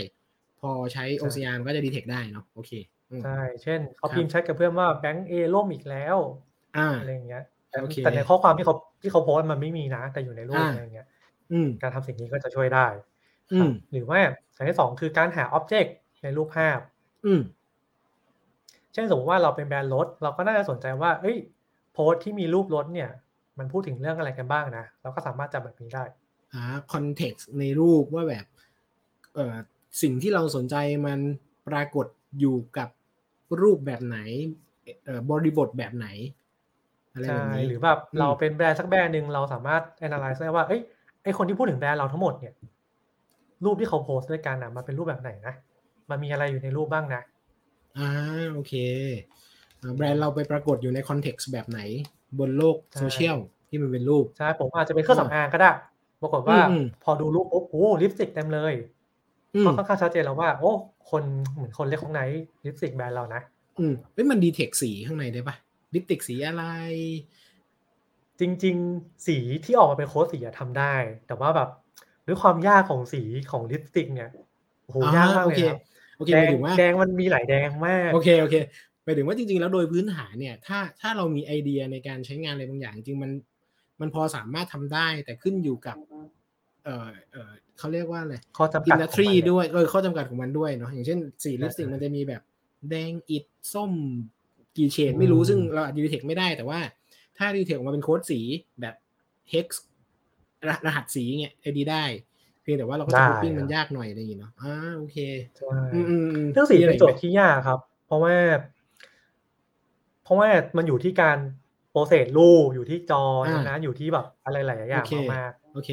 [0.59, 2.71] พอใช้ OCR มันก็จะ detect ได้เนาะโอเค
[3.11, 6.17] อืมใช่เช่นเขาครับพิมพ์แชทกับเพื่อนว่าแบงก์ A ล่มอีกแล้ว
[6.77, 11.07] อ่าอะไรอย่างเงี้ยแต่โอเคแต่ในข้อความที่เขาที่เขาโพสต์มันไม่มีนะ แต่อยู่ในรูปอ่าอะไรอย่างเงี้ย
[11.51, 12.87] อืมการทำสิ่งนี้ก็จะช่วยได้
[13.53, 14.19] อืมครับหรือว่า
[14.53, 16.79] อย่างที่สองคือการหา object ในรูปภาพ
[17.25, 17.41] อืม
[18.93, 21.37] เช่นสมมติว่าเราเป็นแบรนด์รถ เราก็น่าจะสนใจว่า เอ้ย
[21.93, 23.09] โพสต์ที่มีรูปรถเนี่ย
[23.59, 26.03] มันพูดถึงเรื่องอะไรกันบ้างนะเราก็สามารถจับแบบนี้ได้
[26.53, 28.45] หา context ในรูปว่าแบบ
[29.35, 29.55] เอ่อ
[30.01, 30.75] สิ่งที่เราสนใจ
[31.07, 31.19] มัน
[31.67, 32.05] ปรากฏ
[32.39, 32.89] อยู่กับ
[33.61, 34.17] รูปแบบไหน
[35.05, 36.07] เอ่อบริบทแบบไหน
[37.11, 40.81] อะไรใช่แบบนี้หรือแบบอืมเราเป็นแบรนด์สักแบรนด์หนึ่งเราสามารถ analyze ได้ว่าเอ้ย
[41.23, 42.53] ไอคนที่พูดถึงแบรนด์เราทั้งหมดเนี่ย
[43.65, 45.53] รูปที่เขาโพสต์ด้วยกันนะมันเป็นรูปแบบไหนนะ
[46.09, 47.21] มันมีอะไรอยู่ในรูปบ้างนะ
[47.97, 48.09] อ่า
[48.53, 48.73] โอเค
[49.81, 51.79] อ่าแบรนด์เราไปปรากฏอยู่ในคอนเท็กซ์แบบไหน
[52.39, 53.37] บนโลกใช่โซเชียล
[53.69, 55.71] ที่มันเป็นรูป ใช่ ผมอาจจะเป็นเครื่องสำอางก็ได้
[56.21, 58.73] ปรากฏว่าอืมอืมพอดูรูปปุ๊บโอ้ลิปสติกเต็มเลย
[59.55, 60.71] อืมก็ค่อนข้างชัดเจนแล้วว่า โอ้
[61.09, 62.21] คนเหมือนคนเรียกของไหน
[62.65, 63.41] ลิปสติกแบรนด์เรานะ
[63.79, 65.55] อืมเฮ้ยมัน detect สีข้างในได้ปะ
[65.93, 66.63] ลิปสติกสีอะไร
[68.39, 70.93] จริง ๆ สีที่ออกมาเป็นโค้ดสีอะทำได้
[71.27, 71.69] แต่ว่าแบบ
[72.27, 74.29] ด้วยความยากของสีของลิปสติกเนี่ย
[74.83, 75.79] โอ้โหอ่ายากมากเลย โอเคครับ
[76.17, 78.55] โอเคแดหมายงถึงว่าแดงมันมีหลายแดงมาก โอเค โอเค
[79.05, 83.31] หมายถึงว่าจริงๆ แล้วโดยพื้นฐานเนี่ยถ้าถ้าเรามีไอเดียในการใช้งานอะไรบางอย่าง จริงๆมัน
[84.01, 85.97] มันพอสามารถทำได้แต่ขึ้นอยู่กับ
[86.85, 92.41] เออเออเขาเรียกว่าอะไรข้อจำอิกัดนดัขสองทรีมันเนี่ยด้วยเออข้อจำกัดของมันด้วยเนาะอย่างเช่นสีลิปสติกใช่มันจะมีแบบ
[92.89, 93.91] แดงอิดส้ม
[94.77, 96.79] กี่เฉดไม่รู้อืมซึ่งเราอาจจะดีเทคไม่ได้แต่ว่า
[97.37, 98.39] ถ้าดีเทคออกมาเป็นโค้ดสี
[98.81, 98.95] แบบ
[99.53, 99.67] hex
[100.67, 102.03] รรหัสสีเงี้ยไอดีได้
[102.61, 105.17] เพียงแต่ว่าเราก็จะได้กรุ๊ปปิ้งครับมันยากหน่อยอะไรอย่างเงี้ยเนาะอ่าโอเค
[105.57, 108.35] ใช่อืมอืมอืมเรื่องสีมีะเป็นโจทอีกย์ไหมที่ยากครับ เพราะว่า
[110.25, 111.37] เพราะว่ามันอยู่ที่การ
[111.91, 115.89] โปรเซสรูปอยู่ที่จอใช่ไหมอยู่ที่แบบอะไรหลายๆอย่างมากโอเค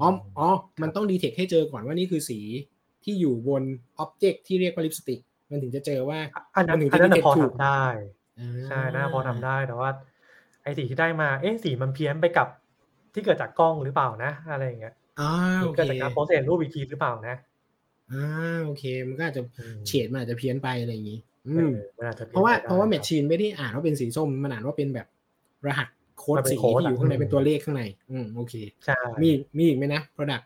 [0.00, 0.08] อ๋อ
[0.38, 0.48] อ๋อ
[0.82, 2.40] มันต้องดีเทคให้เจอก่อนว่านี่คือสี
[3.04, 3.62] ที่อยู่บน
[3.98, 5.20] อ็อบเจกต์ที่เรียกว่าลิปสติก
[5.50, 7.82] มันถึงจะเจอว่าๆอันนั้นมัถึงอันจะนั้นดีนะพอเทคถูกทำได้
[8.38, 9.90] อ่าใช่น่าพอทำได้แต่ว่า
[10.62, 12.48] ไอ้สีที่ได้มาเอ๊ะสีมันเพี้ยนไปกับ
[13.14, 17.36] ที่เกิดจากกล้องหรือเปล่านะ อะไรอย่างเงี้ยอ่าหรืโออเคเกิดจากการโปรเซสรูปอีกทีหรือเปล่านะ
[18.12, 25.06] อ่าโอเค มันก็อาจจะอืมเฉดมันอาจจะเพี้ยนไปอะไรอย่างนี้ อืมเออมันอาจจะเพราะว่าพี้ยนไปได้เพราะว่าเพราะว่า machine ไม่ได้อ่านว่าเป็นสีส้มมันอ่านว่าเป็นแบบ
[25.66, 30.44] รหัสโค้ดมันเป็นสีโค้ดที่อยู่อะข้างในอืมเป็นตัวเลขข้างใน อืมโอเคใช่มีมีอีกไหมนะ product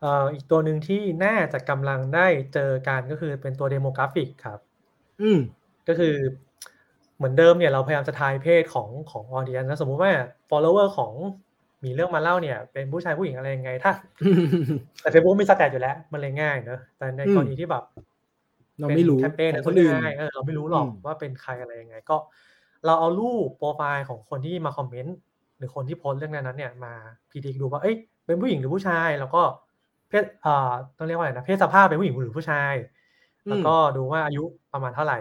[0.00, 4.58] เอ่ออีกตัวหนึ่งที่น่าจะกำลังได้เจอกันก็คือเป็นตัว demographic ครับ
[5.20, 5.38] อืม
[5.88, 6.14] ก็คือ
[7.16, 10.12] เหมือนเดิมเนี่ยเราพยายามจะทายเพศของของ audience นะสมมุติว่า
[10.50, 11.12] follower ของ
[11.84, 13.92] มีเรื่องมาเล่าเนี่ย เป็นผู้ชายผู้หญิงอะไรยังไงถ้า
[15.00, 17.84] แต่ Facebook มี stat อยู่แล้ว มันเลยง่ายเนอะแต่ในอืมกรณีที่แบบ
[18.80, 22.16] เราไม่รู้ป็นแคมเปญของเยคนอื่นง่ายเออเราไม่รู้หรอกอืมว่าเป็นใครอะไรยังไง ก็
[22.86, 25.16] เราเอารูปโปรไฟล์ของคนที่มาคอมเมนต์
[25.58, 26.92] หรือคนที่โพสต์เรื่องนั้นๆเนี่ยมา
[27.30, 29.42] พิจิตรดูว่าเอ้ยเป็นผู้หญิงหรือผู้ชาย แล้วก็
[30.08, 32.74] เพศเอ่อต้องเรียกว่าอะไรนะเพศสภาพเป็นผู้หญิงหรือผู้ชาย
[33.48, 35.18] แล้วก็ดูว่าอายุประมาณเท่าไหร่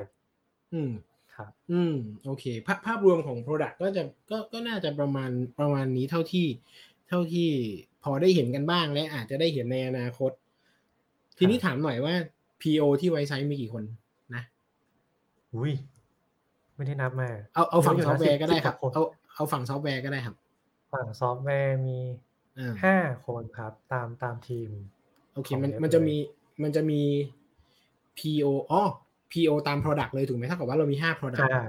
[0.73, 0.91] อืม
[1.35, 1.95] ครับ อืม
[2.25, 6.47] โอเค ภาพภาพรวมของ Product ก็จะก็ก็น่าจะประมาณประมาณนี้เท่าที่
[7.07, 7.49] เท่าที่
[8.03, 10.31] พอได้เห็นกันบ้างและอาจจะได้เห็นในอนาคต
[11.37, 12.15] ทีนี้ถามหน่อยว่า
[12.61, 13.83] PO ที่ไว้ใช้มีกี่คน
[14.35, 14.43] นะ
[15.55, 15.71] อุ้ย
[16.75, 19.03] ไม่ได้นับมา เอาเอาฝั่งเยอะซออยู่ฟต์แวร์นะก็ได้10ครับกว่าคนเอา
[19.35, 20.35] เอาฝั่งซอฟต์แวร์ก็ได้ครับ
[20.93, 21.99] ฝั่งซอฟต์แวร์มี
[22.57, 24.69] อ่าห้าคนครับ ตามตามทีม
[25.33, 26.17] โอเคของมันเว็บมันจะเลยมี
[26.63, 27.01] มันจะมี
[28.17, 28.83] PO อ๋อ
[29.31, 31.65] PO ตาม Product เลยถูกไหมเท่ากับว่าเรามีห้า Product ใช่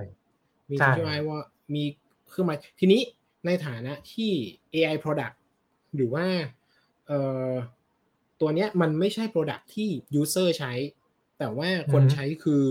[0.70, 1.40] มีใช่ที่ว่าว่า
[1.74, 1.84] มี
[2.28, 3.00] เครื่องหมายทีนี้
[3.46, 4.30] ในฐานะที่
[4.74, 5.34] AI product
[5.94, 6.26] หรือว่า
[7.06, 7.50] เอ่อ
[8.40, 9.88] ตัวเนี้ยมันไม่ใช่ product ที่
[10.20, 10.72] user ใช้
[11.38, 12.64] แต่ว่าคนใช้คือ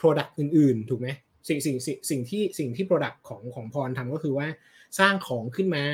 [0.00, 1.08] product อื่นๆ ถูกไหม
[1.48, 4.48] สิ่งสิ่งสิ่งสิ่งที่สิ่งที่ product ของของพรทำก็คือว่า
[4.98, 5.84] สร้างของขึ้นมา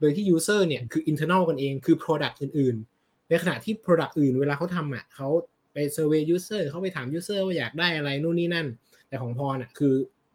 [0.00, 5.28] โดยที่ user เนี่ยคือ internal กันเองคือ product อื่นๆ ในขณะที่ product อื่นเวลาเขาทำอะเขา
[5.72, 8.66] ไป survey user เขาไปถาม user ว่าอยากได้อะไรนู่นนี่นั่น
[9.08, 9.94] แต่ของพรอะคือ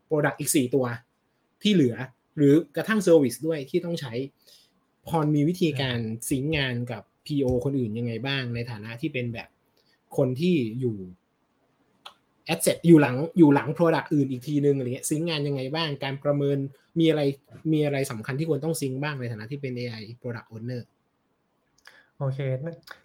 [0.09, 0.85] Product อีก 4 ตัว
[1.61, 1.95] ที่เหลือ
[2.37, 4.13] หรือกระทั่ง Service ด้วยที่ต้องใช้
[5.07, 5.99] พรมีวิธีการ
[6.29, 9.47] ซิงค์งานกับ PO คนอื่นยังไงบ้างในฐานะที่เป็นแบบ
[10.17, 10.97] คนที่อยู่
[12.53, 16.57] Asset อยู่หลังอยู่หลัง Product อื่นอีกทีนึงอะไรเงี้ยซิงค์งานยังไงบ้าง การประเมิน
[16.99, 17.21] มีอะไร
[17.71, 20.81] มีอะไรสำคัญที่ควรต้องซิงค์บ้างในฐานะที่เป็น AI Product Owner
[22.19, 22.39] โอเค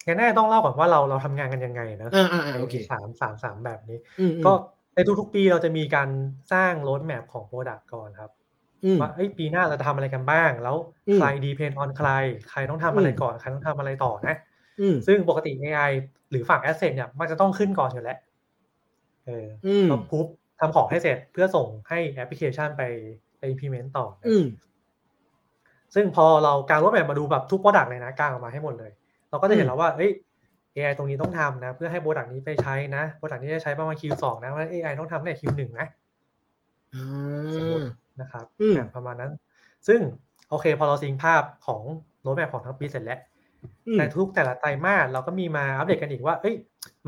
[0.07, 4.53] งั้นน่าจะต้องเล่าก่อนว่าเราเราทำงานกันยังไงนะอ่าอ่าอ่าโอเคสามสามสามแบบนี้อืมอืมก็
[4.95, 6.09] ในทุกๆปีเราจะมีการ
[6.53, 8.46] สร้าง roadmap ของ product ก่อนครับอืม
[9.01, 10.77] ว่าเอ้ยปีหน้าเราจะทำอะไรกันบ้าง แล้ว
[11.09, 12.09] อืมใคร depend on ใคร
[12.51, 14.37] ใครต้องทำอะไรอืมก่อน ใครต้องทำอะไรต่อนะ
[14.81, 15.91] อืมซึ่งปกติ AI
[16.31, 18.19] หรือฝั่ง Asset เนี่ยมันจะต้องขึ้นก่อนอยู่แล้ว
[19.27, 20.27] เอออืมก็ปุ๊บ
[20.61, 22.83] ทำของให้เสร็จเพื่อส่งให้แอปพลิเคชันไป
[23.39, 24.45] ไป implement ต่อนะอืม
[25.95, 28.91] ซึ่งพอเรากาง roadmap มาดูแบบทุก Product เลยนะกางออกมาให้หมดเลย
[29.31, 30.11] เราก็จะเห็นแล้วว่าเอ้ย
[30.75, 35.87] AI ตรงนี้ต้องทำนะ เพื่อให้ Product นี้ไปใช้นะ Product นี้จะใช้ประมาณ Q2 นะเพราะฉะนั้น AI ต้องทำใน Q1 นะ
[36.95, 37.03] อ่
[37.57, 39.33] สมมุติา นะครับอืมอะประมาณนั้น
[39.89, 40.01] ซึ่ง
[40.51, 41.83] โอเค พอเราซิงค์ภาพของ
[42.27, 43.21] รถแมพของทั้งปีเสร็จแล้ว
[43.87, 46.55] อืมในทุกแต่ละไตรมาสเราก็มีมาอัปเดตกันอีกว่า เอ้ย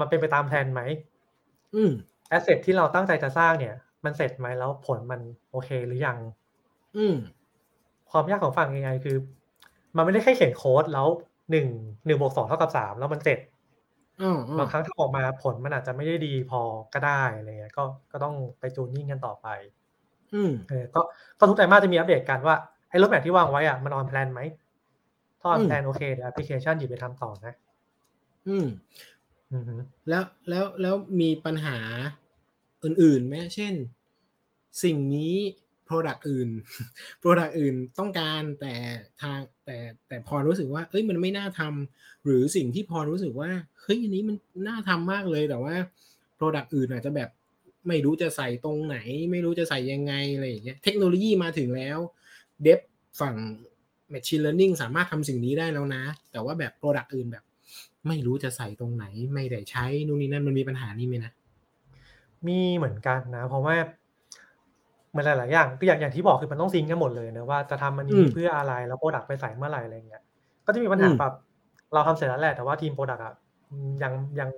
[0.01, 0.81] มันเป็นไปตามแผนไหม
[1.75, 1.93] อืม
[2.29, 6.19] แอสเซทที่เราตั้งใจจะสร้างเนี่ย มันเสร็จไหมแล้วผลมันโอเคหรือยัง
[6.97, 7.17] อืม
[8.11, 9.17] ความยากของฝั่ง AI คือ
[9.97, 11.09] มันไม่ได้แค่เขียนโค้ดแล้ว
[11.51, 11.67] หนึ่ง
[12.07, 13.39] หนึ่งบวกสองเท่ากับสามแล้วมันเสร็จ
[14.21, 16.61] อ๋ออ๋อบางครั้งถ้าออกมาผลมันอาจจะไม่ได้ดีพอ
[16.93, 19.88] ก็ได้อะไรเงี้ยก็ก็ต้องไป tuning กันต่อไปอืมเออ
[20.95, 21.01] ก็
[21.39, 22.57] ก็ทุกไตรมาสจะมีอัปเดตกันว่า
[22.91, 24.41] ไอ้ roadmap ที่วางไว้อะมัน on plan ไหม
[25.41, 27.55] ถ้า on อืม plan โอเคเดี๋ยวแอปพลิเคชันหยิบไปทำต่อนะ
[28.49, 28.67] อืม
[29.53, 29.75] อือฮึ
[30.09, 31.79] แล้วแล้วแล้วมีปัญหา
[32.85, 33.75] อื่นๆไหมเช่น
[34.83, 35.37] สิ่งนี้
[35.89, 36.49] Product อื่น
[37.23, 38.75] Product อื่นต้องการแต่
[39.23, 39.77] ทางแต่
[40.09, 43.51] แต่พอรู้สึกว่า เอ้ยมันไม่น่าทำหรือสิ่งที่พอรู้สึกว่า
[43.83, 44.37] เฮ้ยอันนี้มัน
[44.69, 45.75] น่าทำมากเลยแต่ว่า
[46.39, 47.29] Product อื่นอาจจะแบบ
[47.89, 48.97] ไม่รู้จะใส่ตรงไหน
[49.31, 51.99] ไม่รู้จะใส่ยังไงอะไรอย่างเงี้ยเทคโนโลยีมาถึงแล้ว
[52.63, 52.81] เดฟ
[53.21, 53.35] ฝั่ง
[54.13, 57.45] Machine Learning สามารถทำสิ่งนี้ได้แล้วนะ แต่ว่าแบบ Product อื่นแบบ
[58.09, 61.33] ไม่รู้จะใส่ตรงไหน ไม่ได้ใช้นู่นนี่นั่นมันมีปัญหานี้ไหมนะ
[62.47, 63.75] มีเหมือนกันนะ เพราะว่า
[65.17, 70.23] มันหลายๆอย่างก็อย่างอย่างที่บอกคือมันต้อง sync กันหมดเลยนะว่าจะทำอันอืนี้อืมเพื่ออะไรแล้ว product ไปใส่เมื่อไหร่อะไรเงี้ย
[70.67, 71.35] ก็จะมีปัญหาอืมแบบ
[71.93, 73.35] เราทำเสร็จแล้วแหละแต่ว่าทีม product อะ
[74.03, 74.49] ยังยัง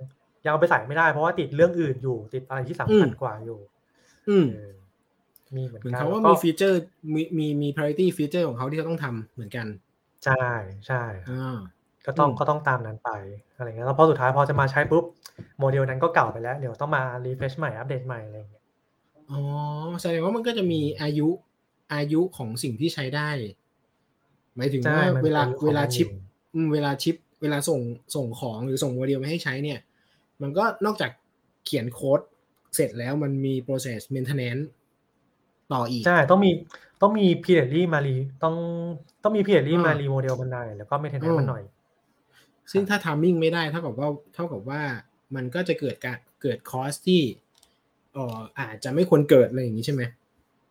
[0.43, 3.59] ยังเอาไปใส่ไม่ได้เพราะว่าติดเรื่องอื่นอยู่ติดอะไรที่สำคัญกว่าอยู่
[4.29, 4.73] อืมเออ
[5.55, 6.79] มีเหมือนเหมือนกันเขาว่าแล้วก็มีีเจอร์
[7.13, 9.67] มีมีมี priority feature ของเขาที่เขาต้องทำเหมือนกัน
[10.25, 10.45] ใช่
[10.87, 11.57] ใช่อ่า
[12.05, 13.09] ก็ต้องอืมก็ต้องตามนั้นไป
[13.55, 15.03] อะไรเงี้ยแล้วพอสุดท้ายพอจะมาใช้ปุ๊บ
[15.59, 18.63] โมเดลนั้นก็เก่าไปแล้ว เดี๋ยวต้องมา refresh ใหม่อัปเดตใหม่อะไรเงี้ย
[19.31, 19.39] อ๋อ
[20.01, 21.27] แสดงว่ามันก็จะมีอายุ
[21.93, 23.29] อายุของสิ่งที่ใช้ได้
[24.55, 26.21] หมายถึงใช่ว่ามันเวลาเป็นอายุของเวลามันชิปอยู่
[26.55, 27.79] อืมเวลาชิป เวลาส่ง
[28.15, 29.79] ส่งของหรือส่งโมเดลมาให้ใช้เนี่ย
[30.41, 31.11] มันก็นอกจาก
[31.65, 32.21] เขียนโค้ด
[32.75, 34.63] เสร็จแล้วมันมี process maintenance
[35.73, 36.51] ต่ออีก ใช่ ต้องมี
[37.01, 38.55] ต้องมี periodly มารีต้อง
[39.23, 41.63] ต้องมี periodly อ่ามมารีโมเดลมันหน่อยแล้วก็ maintenance มันหน่อย
[42.71, 44.81] ซึ่งถ้า timing ไม่ได้เท่ากับว่าเท่ากับว่า
[45.35, 47.21] มันก็จะเกิดการเกิดคอสที่
[48.13, 50.03] เอ่ออาจจะไม่ควรเกิดอะไรอย่างนี้ใช่ไหม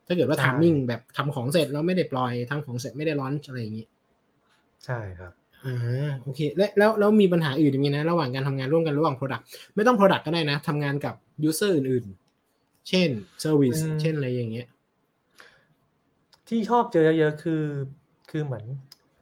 [0.06, 3.87] ถ้าเกิดว่าใช่ timing แบบทำของเสร็จแล้วไม่ได้ปล่อยทำของเสร็จไม่ได้ launch อะไรอย่างนี้
[4.85, 5.33] ใช่ครับ
[5.64, 9.42] อ่าโอเคแล้วแล้วแล้วมีปัญหาอื่นมีนะ ระหว่างการทำงานร่วมกันระหว่าง Product
[9.75, 11.14] ไม่ต้อง Product ก็ได้นะทำงานกับ
[11.49, 13.09] User อื่นๆ เช่น
[13.44, 14.66] Service อืมเช่นอะไรอย่างเงี้ย
[16.49, 17.62] ที่ชอบเจอเยอะๆคือ
[18.31, 18.64] คือเหมือน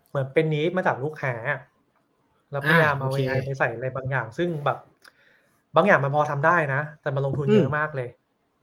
[0.08, 1.34] เหมือนเป็น need มาจากลูกค้า
[2.50, 4.78] แล้วพยายามเอาอ่าโอเค AI ไปใส่อะไรบางอย่าง ซึ่งแบบ
[5.76, 8.08] บางอย่างมันพอทำได้นะ แต่มันลงทุนอืมเยอะมากเลย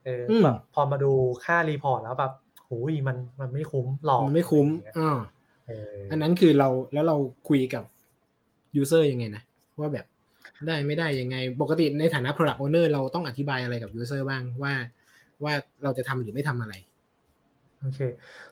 [0.06, 1.12] เอออมแบบพอมาดู
[1.44, 2.34] ค่า effort แล้วแบบ
[2.68, 4.96] หูยมันมันไม่คุ้มหรอกมันไม่คุ้มอะไรอย่างเงี้ย
[5.70, 7.16] อ่าเออออันนั้นคือเราแล้วเรา
[7.50, 7.84] คุยกับ
[8.82, 9.44] User ยังไงนะ
[9.80, 10.06] ว่าแบบ
[10.68, 14.74] ได้ไม่ได้ยังไง ปกติในฐานะ Product Owner เราต้องอธิบายอะไรกับ User บ้างว่า
[15.44, 16.74] ว่าเราจะทำหรือไม่ทำอะไร
[17.82, 18.00] โอเค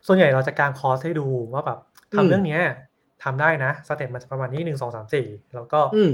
[0.08, 1.80] ส่วนใหญ่เราจะการคอร์สให้ดูว่าแบบ
[2.14, 2.62] อืมทำเรื่องเนี้ย
[3.24, 6.12] ทำได้นะสเต็ปมันจะประมาณนี้หนึ่งสองสามสี่แล้วก็อืม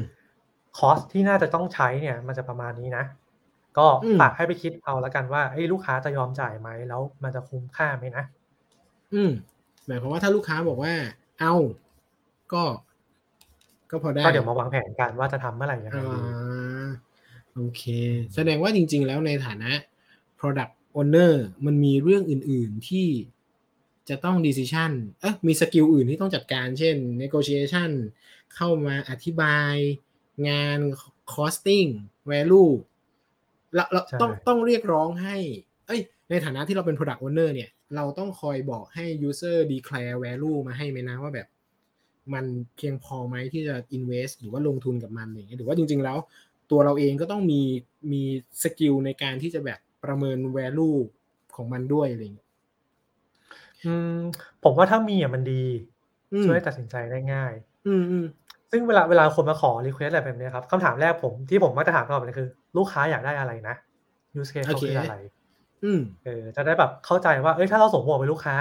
[0.78, 3.04] คอสที่น่าจะต้องใช้เนี่ย มันจะประมาณนี้นะ
[3.78, 8.24] ก็อืมฝากให้ไปคิดเอาแล้วกันว่าเอ้ยลูกค้าจะยอมจ่ายไหมแล้ว มันจะคุ้มค่าไหมนะ
[9.14, 9.32] อืม
[9.90, 10.94] หมายความว่าถ้าลูกค้าบอกว่า
[11.40, 11.54] เอา
[12.54, 12.64] ก็
[13.92, 16.90] ก็พอได้ก็เดี๋ยวมาวางแผนกันว่าจะทำเมื่อไหร่ยังไงอ่ดีา
[17.56, 17.84] โอเค
[18.36, 19.72] แสดงว่าจริง ๆ แล้วในฐานะ
[20.40, 21.34] product owner
[21.66, 23.08] มันมีเรื่องอื่น ๆที่
[24.10, 27.92] จะต้อง decision เอ๊ะมีสกิลอื่นที่ต้องจัดการ เช่น negotiation
[28.56, 29.76] เข้ามาอธิบาย
[30.50, 30.80] งาน
[31.34, 31.90] costing
[32.32, 32.72] value
[33.76, 35.36] เราเราต้องต้องเรียกร้องให้
[35.88, 41.48] เอ้ย ในฐานะที่เราเป็น product owner เนี่ย เราต้องคอยบอกให้ user declare value มาให้ไหมนะว่าแบบ
[42.34, 42.46] มัน
[42.78, 46.18] เพียงพอไหมที่จะ invest หรือว่าลงทุนกับมันอย่างเงี้ยหรือว่าจริง ๆ แล้ว
[46.72, 47.62] ตัวเราเองก็ต้องมี
[48.12, 48.22] มี
[48.64, 50.98] skill ในการที่จะแบบประเมิน value
[51.56, 52.48] ของมันด้วยอะไรอย่างเงี้ย
[53.86, 54.20] อืม
[54.64, 55.64] ผมว่าถ้ามีอะมันดี
[56.34, 57.54] อืมช่วยให้ตัดสินใจได้ง่าย
[57.88, 58.26] อืมอืม
[58.72, 63.76] ซึ่งเวลาเวลาคนมาขอ request อะไรแบบเนี้ยครับคำถามแรกผมที่ผมมักจะถามตลอดเลยคือ ลูกค้าอยากได้อะไรนะ
[64.40, 65.16] use case เขาคืออะไร
[65.84, 68.56] อืมเออจะได้แบบเข้าใจว่า เอ้ยถ้าเราส่งหัวไปลูกค้า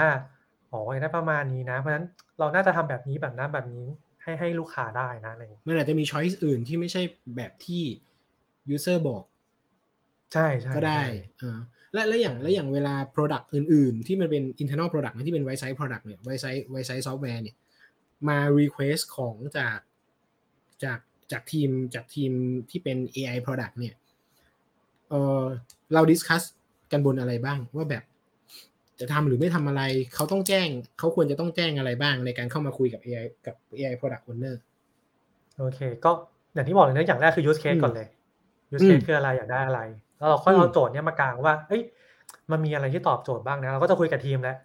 [0.71, 2.05] อ๋ออยากได้ประมาณนี้นะ เพราะฉะนั้น
[2.39, 3.87] เราน่าจะทำแบบนี้แบบนั้นแบบนี้
[4.23, 7.01] ให้ให้ลูกค้าได้นะอะไรอย่างเงี้ยมันอาจจะมี choice อื่นที่ไม่ใช่
[7.35, 7.83] แบบที่
[8.73, 9.23] user บอก
[10.33, 11.09] ใช่ใช่ก็ได้ใช่
[11.41, 11.59] อ่า
[11.93, 17.05] และและอย่างและอย่างเวลา product อื่น ๆ ที่มันเป็น internal product นะที่เป็น white side product เนี่ย white side white side
[17.07, 17.55] software เนี่ย
[18.29, 19.79] มา request ของจาก
[20.83, 20.99] จาก
[21.31, 22.31] จากทีมจากทีม
[22.69, 23.95] ที่เป็น AI product เนี่ย
[25.09, 25.43] เออ
[25.93, 26.43] เรา discuss
[26.91, 28.03] กันบนอะไรบ้าง ว่าแบบ
[28.99, 29.81] จะทำหรือไม่ทำอะไร
[30.15, 30.67] เขาต้องแจ้ง
[30.99, 34.55] เขาควรจะต้องแจ้งอะไรบ้างในการเข้ามาคุยกับ AI กับ AI product owner
[35.57, 36.11] โอเค ก็
[36.53, 38.07] อย่างที่บอกเลยนะอย่างแรกคือ use case อืมก่อนเลย
[38.73, 39.81] use อืม case คืออะไรอยากได้อะไร
[40.17, 41.81] แล้วเราค่อยอืมเอาโจทย์เนี้ยมากางว่าเอ้ย
[42.51, 44.57] มันมีอะไรที่ตอบโจทย์บ้างนะเราก็จะคุยกับทีมแล้ว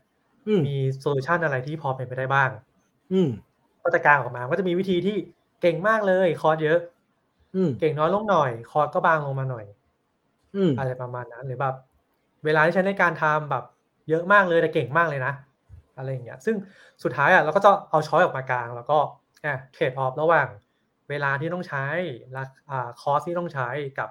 [0.47, 2.51] อืมมี solution อะไรที่พอเป็นไปได้บ้าง
[3.13, 3.29] อืม
[3.83, 5.17] ก็จะกางออกมาก็จะมีวิธีที่
[5.61, 6.79] เก่งมากเลยคอร์สเยอะ
[7.55, 9.65] อืมเก่งน้อยลงหน่อย คอร์สก็บางลงมาหน่อย
[10.57, 11.75] อืมอะไรประมาณนั้นหรือแบบ
[12.45, 13.65] เวลาที่ใช้ในการทำแบบ
[14.09, 15.33] เยอะมากเลยแต่เก่งมากเลยนะ
[15.97, 16.57] อะไรอย่างเงี้ย ซึ่ง
[17.03, 18.99] สุดท้ายอะเราก็จะเอา choice ออกมากาง แล้วก็
[19.45, 20.49] อะ trade-off ระหว่าง
[21.11, 21.85] เวลาที่ต้องใช้
[22.37, 24.09] ราคาอ่า cost ที่ต้องใช้กับ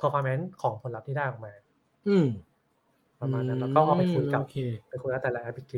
[0.00, 1.52] performance ของผลลัพธ์ที่ได้ออกมา
[2.08, 2.26] อืม
[3.20, 5.74] ประมาณนั้น แล้วก็เอาไปคุยกับโอเคไปคุยกับแต่ละแอปพลิเค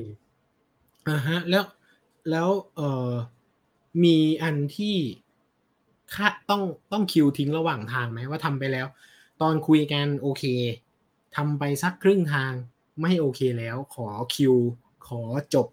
[1.09, 1.65] อ่าฮะ แล้ว
[2.31, 3.11] แล้วเอ่อ
[4.05, 4.97] มีอันที่
[6.15, 6.63] ค่าต้อง
[6.93, 8.87] ต้อง kill ทิ้งระหว่างทางไหมว่าทำไปแล้ว
[9.43, 10.45] ตอนคุยกันโอเค
[11.37, 12.53] ทำไปสักครึ่งทาง
[13.01, 14.55] ไม่โอเคแล้วขอ kill
[15.09, 15.23] ขอ
[15.55, 15.67] จบ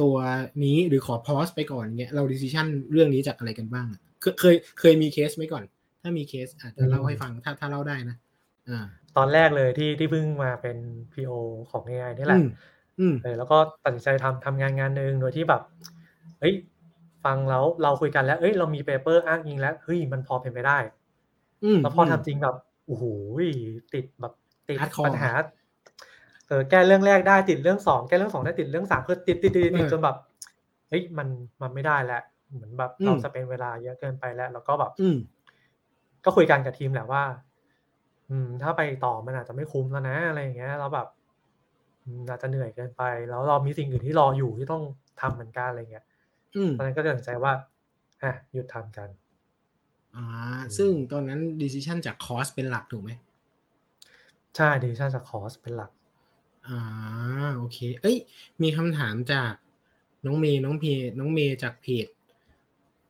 [0.00, 0.16] ตัว
[0.64, 5.64] นี้หรือขอ pause ไปก่อนเงี้ยเราดิส i ชันเรื่องนี้จากอะไรกันบ้างอะเคยเคยเคยมีเคสไหมก่อน
[6.02, 8.16] ถ้ามีเคสอาจจะเล่าให้ฟังถ้าถ้าเล่าได้นะ
[8.68, 10.76] อ่าตอนแรกเลยที่ที่เพิ่งมาเป็น
[11.12, 11.32] PO
[11.70, 12.46] ของ AI นี่แหอืละม
[13.00, 15.62] อืมเออแล้วก็ตัดสินใจทำทำงานงานหนึ่งโดยที่แบบ
[16.40, 16.54] เฮ้ย
[17.24, 20.78] ฟังแล้วเราคุยกันแล้ว เอ้ยเรามีเปเปอร์อ้างอิงแล้วเฮ้ยมันพอเป็นไปได้
[21.64, 23.04] อืมแล้วพอทำจริงแบบโอ้โห
[23.94, 24.32] ติดแบบ
[24.68, 25.32] ติด Hardcore ปัญหา
[26.48, 30.16] เออแก้เรื่องแรกได้ติดเรื่องสองแก้เรื่องสองได้ติดเรื่องสามคือติดติดติดติดเออจนแบบ
[30.88, 31.28] เฮ้ยมัน
[31.62, 32.22] มันไม่ได้แล้ว
[32.52, 35.16] เหมือนแบบอืมเราจะเป็นเวลาเยอะเกินไปแล้ว แล้วก็แบบอืม
[36.24, 37.22] ก็คุยกันกับทีมแหละว่า
[38.30, 41.08] อืม ถ้าไปต่อมันอาจจะไม่คุ้มแล้วนะอะไรอย่างเงี้ยเราแบบ
[42.04, 44.82] อืมอาจจะเหนื่อยเกินไป แล้วเรามีสิ่งอื่นที่รออยู่ที่ต้อง
[45.20, 46.04] ทำเหมือนกันอะไรเงี้ย
[46.56, 47.52] อืมตอนนั้นก็ตัดสินใจว่า
[48.22, 49.08] อะหยุดทำกัน
[50.16, 50.26] อ่า
[50.76, 53.10] ซึ่งตอนนั้น decision จากคอสเป็นหลักถูกไหม
[54.56, 55.90] ใช่ดิชั่นจากคอร์สเป็นหลัก
[56.66, 56.78] อ่า
[57.56, 58.16] โอเค เอ้ย
[58.62, 59.52] มีคำถามจาก
[60.26, 60.84] น้องเมย์น้องเพ
[61.18, 62.06] น้องเมย์จากเพจ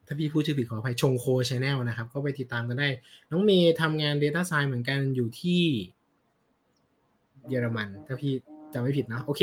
[0.07, 2.89] ถ้าพี่พูดชื่อผิดขออภัยชงโคชแนลนะครับ ก็ไปติดตามกันได้
[3.31, 5.63] น้องเมย์ทำงาน Data Science เหมือนกันอยู่ที่
[7.49, 8.33] เยอรมัน ถ้าพี่
[8.73, 9.43] จำไม่ผิดนะโอเค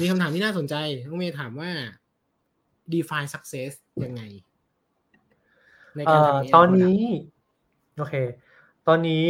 [0.00, 0.74] มีคำถามที่น่าสนใจ
[1.06, 1.70] น้องเมย์ถามว่า
[2.92, 3.72] define success
[4.04, 4.22] ยังไง
[5.94, 7.04] ในเอ่การอทำ AI ตอน product นี้
[7.98, 8.14] โอเค
[8.88, 9.26] ตอนนี้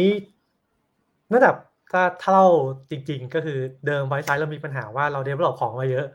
[1.33, 1.55] ระดับ
[1.91, 2.47] ถ้าถ้าเรา
[2.89, 6.07] จริง ๆ ก็คือเดิมไวซ์ไซต์เรามีปัญหาว่าเรา develop ของมาเยอะ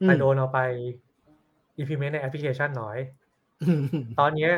[0.00, 0.58] อืมแต่โดนเอาไป
[1.80, 2.98] implement ในแอปพลิเคชันน้อย
[3.62, 3.84] อืม
[4.20, 4.52] ตอนเนี้ย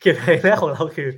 [0.00, 1.08] เกียรติแรกของเราคือ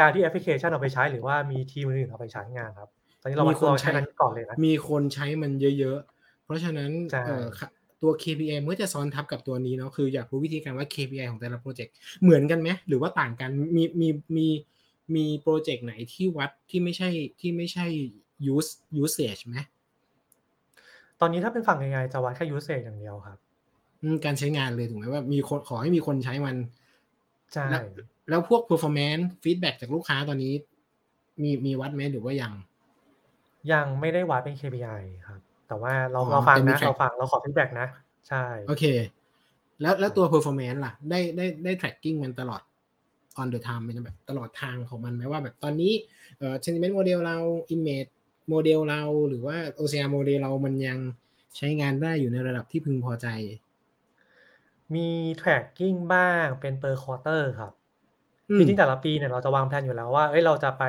[0.00, 2.88] การที่แอปพลิเคชันเอาไปใช้หรือว่ามีทีมอื่นๆเอาไปใช้งานครับ
[3.20, 7.68] ตอนนี้เรามีวัดคนเราใช้แค่นั้นก่อนเลยนะมีคนใช้มันเยอะๆ เพราะฉะนั้นใช่เอ่อค่ะ
[8.02, 14.46] ตัว KPI มันก็จะซ้อนทับกับตัวนี้เนาะคืออยากรู้วิธีการว่า KPI ของแต่ละโปรเจกต์เหมือนกันไหมหรือว่าต่างกันมีมีมี
[14.77, 14.77] มี
[15.42, 17.08] โปรเจกต์ไหนที่วัดที่ไม่ใช่
[17.40, 17.86] ที่ไม่ใช่
[18.54, 18.70] use
[19.02, 19.56] usage ไหม
[21.20, 23.38] ตอนนี้ถ้าเป็นฝั่งยังไงจะวัดแค่ usage อย่างเดียวครับ
[24.02, 26.56] อืมการใช้งานเลยถูกไหมว่ามีคนขอให้มีคนใช้มัน
[27.52, 27.82] ใช่แล้ว
[28.28, 30.52] แล้วพวก performance feedback จากลูกค้าตอนนี้
[31.42, 32.52] มีมีวัดไหมหรือว่ายัง
[33.72, 37.88] ยังไม่ได้วัดเป็น KPI ครับ แต่ว่าเราอ๋อเราฟังแต่มีนะ track เราฟังเราขอ feedback นะ
[38.28, 38.84] ใช่ โอเค
[39.80, 42.62] แล้วแล้วตัว performance ล่ะ ได้ได้ได้ tracking มันตลอด
[43.40, 45.92] on the time เป็นแบบตลอดทางของมันไหมว่าแบบตอนนี้
[46.38, 47.38] เอ่อ sentiment model เรา
[47.74, 48.10] image
[48.52, 50.98] model เราหรือว่า OCR model เรามันยัง
[51.56, 53.26] ใช้งานได้อยู่ในระดับที่พึงพอใจ
[54.94, 55.08] มี
[55.40, 57.72] tracking บ้างเป็น per quarter ครับ
[58.50, 60.84] อืมจริงๆแต่ละปีเนี่ยเราจะวางแผนอยู่แล้วว่าเอ้ยเราจะไป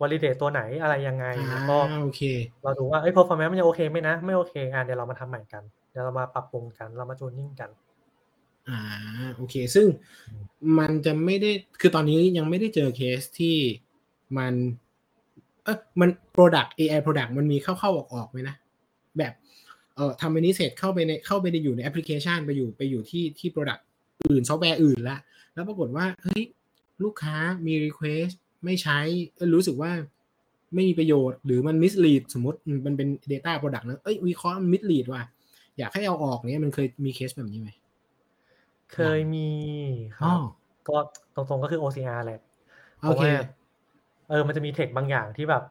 [0.00, 2.22] validate ตัวไหนอะไรยังไงอ่าแล้วก็โอเค
[2.62, 7.70] เราดูว่าเอ้ย performance มันยังโอเคไหมนะ ไม่โอเคอะเดี๋ยวเรามาทำใหม่กัน เดี๋ยวเรามาปรับปรุงกัน เรามาจูนนิ่งกัน
[8.68, 8.80] อ่า
[9.36, 9.86] โอเค ซึ่ง
[10.78, 11.50] มันจะไม่ได้
[11.80, 13.56] คือตอนนี้ยังไม่ได้เจอเคสที่
[14.38, 14.54] มัน
[15.64, 18.56] เออมัน Product AI Product มันมีเข้าเข้าออกออกไหมนะ
[19.18, 19.32] แบบ
[19.94, 23.80] เอ่อทำอันนี้เสร็จเข้าไปในเข้าไปในอยู่ในแอปพลิเคชันไปอยู่ไปอยู่ที่ที่ Product
[24.30, 25.18] อื่นซอฟต์แวร์อื่นละ
[25.54, 26.42] แล้วปรากฏว่าเฮ้ย
[27.04, 28.98] ลูกค้ามี Request ไม่ใช้
[29.54, 29.92] รู้สึกว่า
[30.74, 35.22] ไม่มีประโยชน์ หรือมัน mislead สมมติมันเป็น Data Product นะเอ้ยวิเคราะห์มัน mislead ว่ะ
[35.78, 37.70] อยากให้เอาออกเนี้ยมันเคยมีเคสแบบนี้ไหม
[38.88, 39.38] เคยมี
[40.18, 40.40] คอ๋รัอบ
[40.86, 40.92] ก็
[41.34, 42.38] ตรงๆก็คือ OCR แหละ
[43.00, 43.28] เพโอราะเคว่า
[44.26, 45.62] เออมันจะมีเทคบางอย่างที่แบบ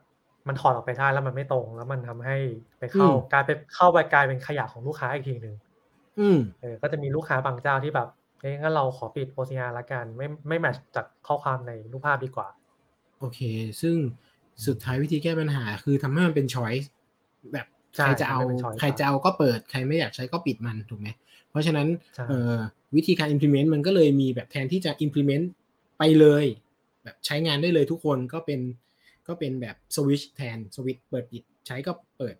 [0.48, 2.34] มันถอดออกไปได้แล้วมันไม่ตรง แล้วมันทำให้
[2.80, 5.56] ไปเข้าอืมกลายเป็นเข้าไปกลายเป็นขยะของลูกค้าอีกทีหนึ่ง
[6.18, 8.08] อืมเออ ก็จะมีลูกค้าบางเจ้าที่แบบ
[8.40, 12.48] เอ้ยงั้นเราขอปิด OCR ละกัน ไม่ไม่แมทช์จากข้อความในรูปภาพดีกว่า
[13.20, 13.40] โอเค
[13.82, 13.96] ซึ่ง
[14.68, 16.88] สุดท้ายวิธีแก้ปัญหา คือทำให้มันเป็น choice
[17.54, 21.08] แบบใช่ใครจะเอาทำให้เป็น choice ใครจะเอาก็เปิดใครไม่อยากใช้ก็ปิดมันถูกไหม
[21.56, 22.58] เพราะฉะนั้นใช่เอ่อ
[22.96, 25.46] วิธีการ implement มันก็เลยมีแบบแทนที่จะ implement
[25.98, 26.46] ไปเลย
[27.04, 28.60] แบบใช้งานได้เลยทุกคนก็เป็น
[29.28, 32.36] ก็เป็นแบบ switch แทน switch เปิดปิด ใช้ก็เปิด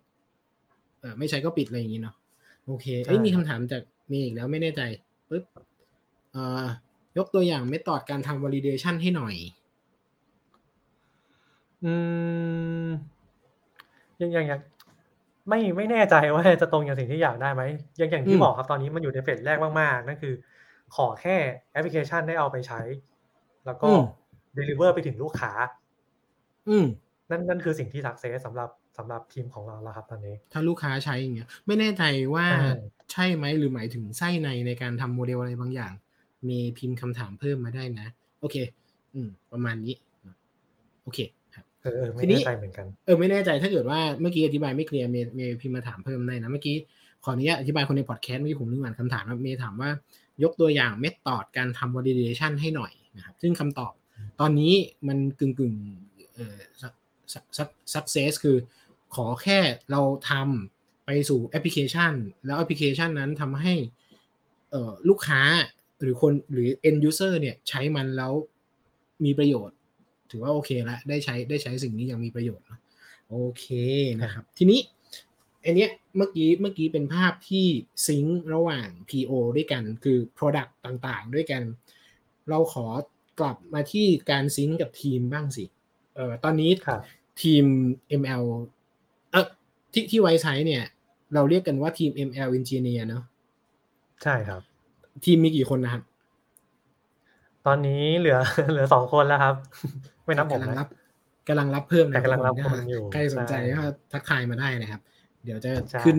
[1.00, 2.14] เออไม่ใช้ก็ปิดอะไรอย่างนี้เนาะ
[2.66, 4.80] โอเคเอ้ยมีคำถามจากเมย์อีกแล้วไม่แน่ใจ
[5.30, 5.44] ปึ๊บ
[6.32, 6.66] เอ่อ
[7.18, 9.34] ยกตัวอย่างเมธอดการทำ validation ให้หน่อย
[11.84, 11.92] อื
[12.86, 12.88] ม
[14.20, 14.60] ยังยังยัง
[15.48, 17.62] ไม่ไม่แน่ใจว่าจะตรงอย่างสิ่งที่อยากได้ไหม
[18.00, 20.34] ยังอย่างที่อืมบอกครับตอนนี้มันอยู่ในเฟสแรกมากๆ นั่นคือ
[20.96, 21.36] ขอแค่
[21.72, 22.80] แอปพลิเคชันได้เอาไปใช้
[23.66, 24.02] แล้วก็อืม
[24.56, 25.52] deliver ไปถึงลูกค้า
[26.68, 26.86] อืม
[27.30, 32.02] นั่นนั่นคือสิ่งที่ success สำหรับสำหรับทีมของเราแล้วครับตอนนี้ ถ้าลูกค้าใช้อย่างเงี้ยไม่แน่ใจ
[32.34, 32.64] ว่าใช่
[33.12, 35.92] ใช่ไหมหรือหมายถึงไส้ในในการทำโมเดลอะไรบางอย่าง
[36.48, 38.06] มีพิมพ์คำถามเพิ่มมาได้นะ
[38.40, 38.56] โอเค
[39.14, 39.94] อืม ประมาณนี้
[41.02, 41.45] โอเคครับ
[41.86, 46.76] เออเออไม่ทีนี้แน่ใจเหมือนกันเออไม่แน่ใจถ้าเกิดว่าเมื่อกี้อธิบายไม่เคลียร์เมย์เมย์พิมพ์มาถามเพิ่มได้นะเมื่อกี้
[47.24, 49.90] ขออนุญาตอธิบายคนในพอดแคสต์เมื่อกี้ผมลืมอ่านคำถามนะเมย์ถามว่า
[50.42, 53.92] ยกตัวอย่าง method การทำ validation ให้หน่อยนะครับซึ่งคำตอบ
[54.40, 54.74] ตอนนี้
[55.08, 56.58] มันกึ่งกึ่งๆเอ่อ
[57.94, 58.56] success คือ
[59.14, 59.58] ขอแค่
[59.90, 62.12] เราทำไปสู่แอปพลิเคชัน
[62.46, 63.74] แล้วแอปพลิเคชันนั้นทำให้
[64.70, 65.42] เอ่อลูกค้า
[66.00, 68.32] หรือคนหรือ end user เนี่ยใช้มันแล้ว
[69.24, 69.75] มีประโยชน์
[70.30, 72.80] ถือว่าโอเคละได้ใช้ได้ใช้สิ่งนี้อย่างมีประโยชน์เนอะ
[73.30, 73.66] โอเค
[74.22, 74.80] นะครับ ทีนี้
[75.64, 77.66] อันเนี้ยเมื่อกี้เมื่อกี้เป็นภาพที่
[78.06, 81.62] ซิงค์ระหว่าง PO ด้วยกันคือ Product ต่างๆ ด้วยกัน
[82.48, 82.86] เราขอ
[83.40, 85.64] กลับมาที่การซิงค์กับทีมบ้างสิ
[86.14, 87.00] เออตอนนี้ครับ
[87.42, 87.64] ทีม
[88.20, 88.44] ML
[89.32, 89.46] เออ
[89.92, 90.84] ที่ที่ไว้ใช้เนี่ย
[91.34, 93.22] เราเรียกกันว่าทีม ML Engineer เนอะ
[94.22, 94.60] ใช่ครับ
[95.24, 96.02] ทีมมีกี่คนนะครับ
[97.66, 98.38] ตอนนี้เหลือ
[98.70, 99.54] เหลือสองคนแล้วครับ
[100.24, 100.88] ไม่นับผมกำลังนะรับ
[101.48, 105.00] กำลังรับเพิ่มแต่นะกำลังรับทุกคนอยู่ใครสนใจใช่ก็ทักทายมาได้นะครับ
[105.44, 106.18] เดี๋ยวจะใช่ขึ้น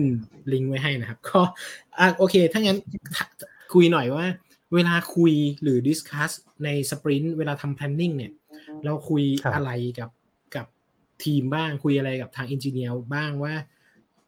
[0.52, 1.40] ลิงก์ไว้ให้นะครับ ก็
[1.98, 2.78] อะโอเค ถ้างั้น
[3.14, 3.26] ถ้า
[3.74, 4.26] คุยหน่อยว่า
[4.74, 5.32] เวลาคุย
[5.62, 6.30] หรือ discuss
[6.64, 8.32] ใน sprint เวลาทำ planning เนี่ย
[8.84, 10.10] เราคุยครับอะไรกับ
[10.56, 10.66] กับ
[11.24, 13.54] ทีมบ้างคุยอะไรกับทาง e อนจิเนียร์บ้างว่า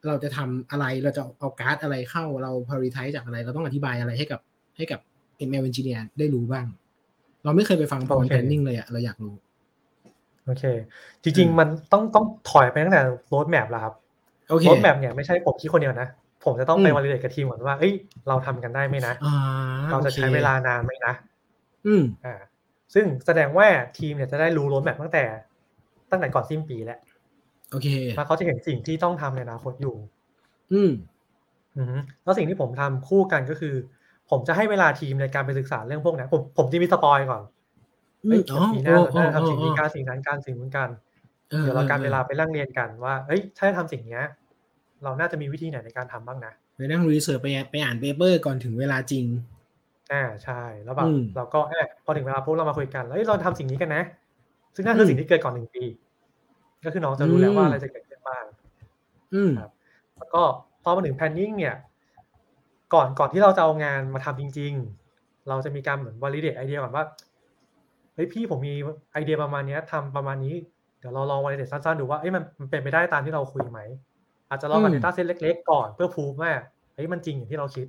[0.06, 4.40] เราจะทำอะไรเราจะเอาการ์ดอะไรเข้าเรา prioritize จากอะไร เราต้องอธิบายอะไรให้กับ
[4.76, 5.00] ให้กับ
[5.48, 6.66] ML engineer ได้รู้บ้าง
[7.44, 9.34] เราไม่เคยไปฟัง sprint planning เลยอะเราอยากรู้
[10.46, 10.64] โอเค
[11.22, 13.94] จริง ๆ มันต้องต้องถอยไปตั้งแต่ roadmap แล้วครับ
[14.50, 16.08] โอเค roadmap เนี่ยไม่ใช่ผมคิดคนเดียวนะ
[16.44, 17.92] ผมจะต้องไปอืมวอล i เดตกับทีมก่อนว่า เอ้ย
[18.28, 19.36] เราทำกันได้ไหมนะอ่า
[19.92, 21.14] เราจะโอคใช้เวลานานไหมนะ
[21.86, 22.34] อืมอ่า
[22.94, 23.66] ซึ่งแสดงว่า
[23.98, 25.24] ทีมเนี่ยจะได้รู้ roadmap ตั้งแต่
[26.10, 26.98] ตั้งแต่ก่อนสิ้นปีแล้ว
[27.70, 29.96] โอเคแล้วเขาจะเห็นสิ่งที่ต้องทำในอนาคตอยู่
[30.72, 30.90] อืม
[31.76, 33.74] อือฮึแล้วสิ่งที่ผมทำคู่กันก็คือ
[34.30, 37.42] ผมจะให้เวลาทีมในการไปศึกษาเรื่องพวกนั้นผมผมจะมี spoil ก่อน
[38.24, 40.88] อืเฮ้มยอ๋อปีหน้าโอ้เราโอ้จะทำสิ่งนี้โอ้การสิ่งนั้นการสิ่งนู้นกัน
[41.52, 44.24] ออเดี๋ยวเราการออเวลาไปนั่งเรียนกันว่าเอ้ยถ้าจะทำสิ่งเนี้ย
[45.02, 49.24] เราน่าจะมีวิธีไหนในการทำบ้างนะไปนั่ง research ไปไปอ่าน paper ก่อนถึงเวลาจริง
[50.12, 54.02] อ่าใช่ แล้วแบบอืมเราก็เอะพอถึงเวลาปุ๊บเรามาคุยกันแล้วเอ้ยเราทำสิ่งนี้กันนะ
[54.74, 55.84] ซึ่งนั่นคือสิ่งที่เกิดก่อนหนึ่งปี
[56.84, 58.44] ก็คือน้องจะรู้แล้วว่าอะไรจะเกิดขึ้นบ้าง
[59.34, 59.72] อืมครับ
[60.16, 60.42] แล้วก็
[60.82, 61.76] พอมาถึง planning เนี่ย
[62.94, 64.72] ก่อนก่อนที่เราจะเอางานมาทำจริง
[65.10, 67.04] ๆ เราจะมีการเหมือน validate ไอเดียก่อนว่า
[68.14, 68.74] เฮ้ยพี่ผมมี
[69.12, 70.54] ไอเดียประมาณเนี้ยทำประมาณนี้
[70.98, 73.80] เดี๋ยวเราลอง validate สั้นๆดูว่าเอ้ยมันมันเป็นไปได้ตามที่เราคุยไหม
[74.48, 76.52] อาจจะลองกับอืม data set เล็ก ๆ ก่อนเพื่อพูว่า
[76.94, 77.86] เฮ้ยมันจริงอย่างที่เราคิด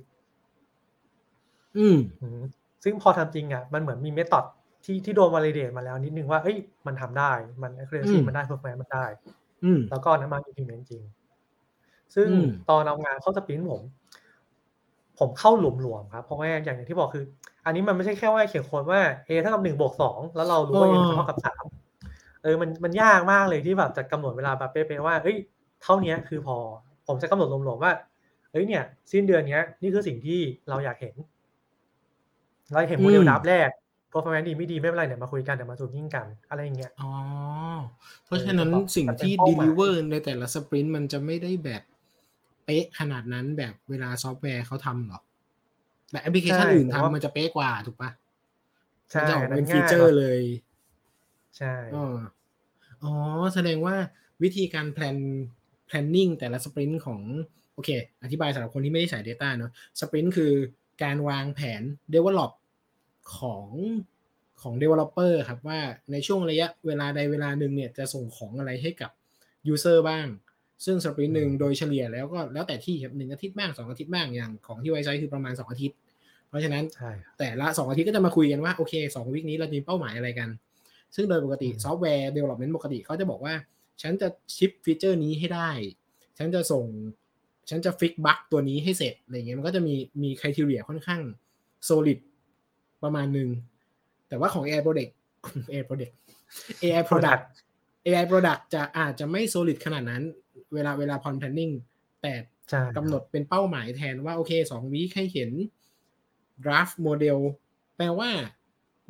[1.78, 2.42] อืมอืม
[2.84, 4.44] ซึ่งพอทำจริงอะมันเหมือนมีเมธอด
[4.84, 9.06] ที่ที่โดน validate มาแล้วนิดนึงว่าเอ้ยมันทำได้มัน accuracy อืมมันได้ performance มันได้
[9.64, 11.02] อืมแล้วก็เอานำมา implement จริง
[12.14, 13.82] ซึ่งอืมตอนเอางานเข้าสปรินต์ผม
[15.22, 17.24] ผมเข้าหลวมๆครับ เพราะว่าอย่างอย่างที่บอกคือ
[17.64, 21.64] อันนี้มันไม่ใช่แค่ว่าเขียนโค้ดว่า a เท่ากับหนึ่งบวกสองแล้วเรารู้ว่า a เท่ากับสาม
[22.42, 25.36] เออมันมันยากมากเลยที่แบบจะกำหนดเวลาแบบเป๊ะๆว่าเอ้ย
[25.82, 26.56] เท่านี้คือพอ
[27.06, 27.92] ผมจะกำหนดรวมๆว่า
[28.52, 28.82] เอ้ยเนี่ย
[29.12, 31.14] สิ้นเดือนเนี้ย นี่คือสิ่งที่เราอยากเห็น
[32.72, 33.68] เราเห็นโมเดลอืมดับแรก
[34.12, 37.12] performance ดีไม่ดีไม่เป็นไรเดี๋ยวมาคุยกันเดี๋ยวมา tuning กัน อะไรอย่างเงี้ยอ๋อ
[38.24, 41.82] เพราะฉะนั้นเออสิ่งที่มันเป็นเป้าหมาย deliver ในแต่ละ sprint มันจะไม่ได้แบบ
[42.64, 45.22] เป๊ะขนาดนั้นแบบเวลาซอฟต์แวร์เขาทำหรอก
[46.10, 48.10] แบบแอปพลิเคชันอื่นทำมันจะเป๊ะกว่าถูกปะ
[49.10, 50.42] ใช่มันจะออกเป็นอัฟีง่ายเจอร์เลย
[51.56, 52.18] ใช่อ๋อ
[53.02, 53.12] อ๋อ
[53.54, 53.96] แสดงว่า
[54.42, 55.16] วิธีการแพลน
[55.88, 57.20] planning แต่ละสปรินต์ของ
[57.74, 57.90] โอเค
[58.22, 59.70] อธิบายสำหรับคนที่ไม่ได้ใส่ Data เนอะ
[60.00, 60.52] สปรินต์คือ
[61.02, 61.82] การวางแผน
[62.14, 62.52] develop
[63.36, 63.66] ของ
[64.62, 65.80] ของ developer ครับว่า
[66.12, 69.10] ในช่วงระยะเวลาใดเวลาหนึ่งเนี่ยจะส่งของอะไรให้กับ
[69.72, 70.26] user บ้าง
[70.84, 75.96] ซึ่งสปรินต์หนึ่งโดยเฉลี่ยแล้วก็แล้วแต่ที่ครับหนึ่งอาทิตย์บ้างสองอาทิตย์บ้างอย่างของที่ไว้ใช้คือประมาณสองอาทิตย์
[76.48, 80.48] เพราะฉะนั้นใช่ครับแต่ละสองอาทิตย์ก็จะมาคุยกันว่าโอเคสองวีคนี้เราจะมีเป้าหมายอะไรกัน
[81.14, 83.54] ซึ่งโดยปกติอืมซอฟต์แวร์ development ปกติเขาจะบอกว่า
[84.02, 85.70] ฉันจะ ship feature นี้ให้ได้
[86.38, 86.86] ฉันจะส่ง
[87.70, 91.20] ฉันจะ fix bug ตัวนี้ให้เสร็จอะไรเงี้ยมันก็จะมีมี criteria ค่อนข้าง
[91.88, 92.18] solid
[93.02, 93.48] ประมาณหนึ่ง
[94.28, 95.12] แต่ว่าของ AI Product
[95.70, 96.12] AI Product
[96.82, 97.42] AI Product
[98.06, 100.22] AI Product จะอาจจะไม่ solid ขนาดนั้น
[100.74, 101.72] เวลาเวลา p o n planning
[102.22, 102.32] แต่
[102.70, 105.50] ใช่กำหนดเป็นเป้าหมายแทนว่าโอเคสอง week ให้เห็น
[106.64, 107.38] draft model
[107.96, 108.30] แปลว่า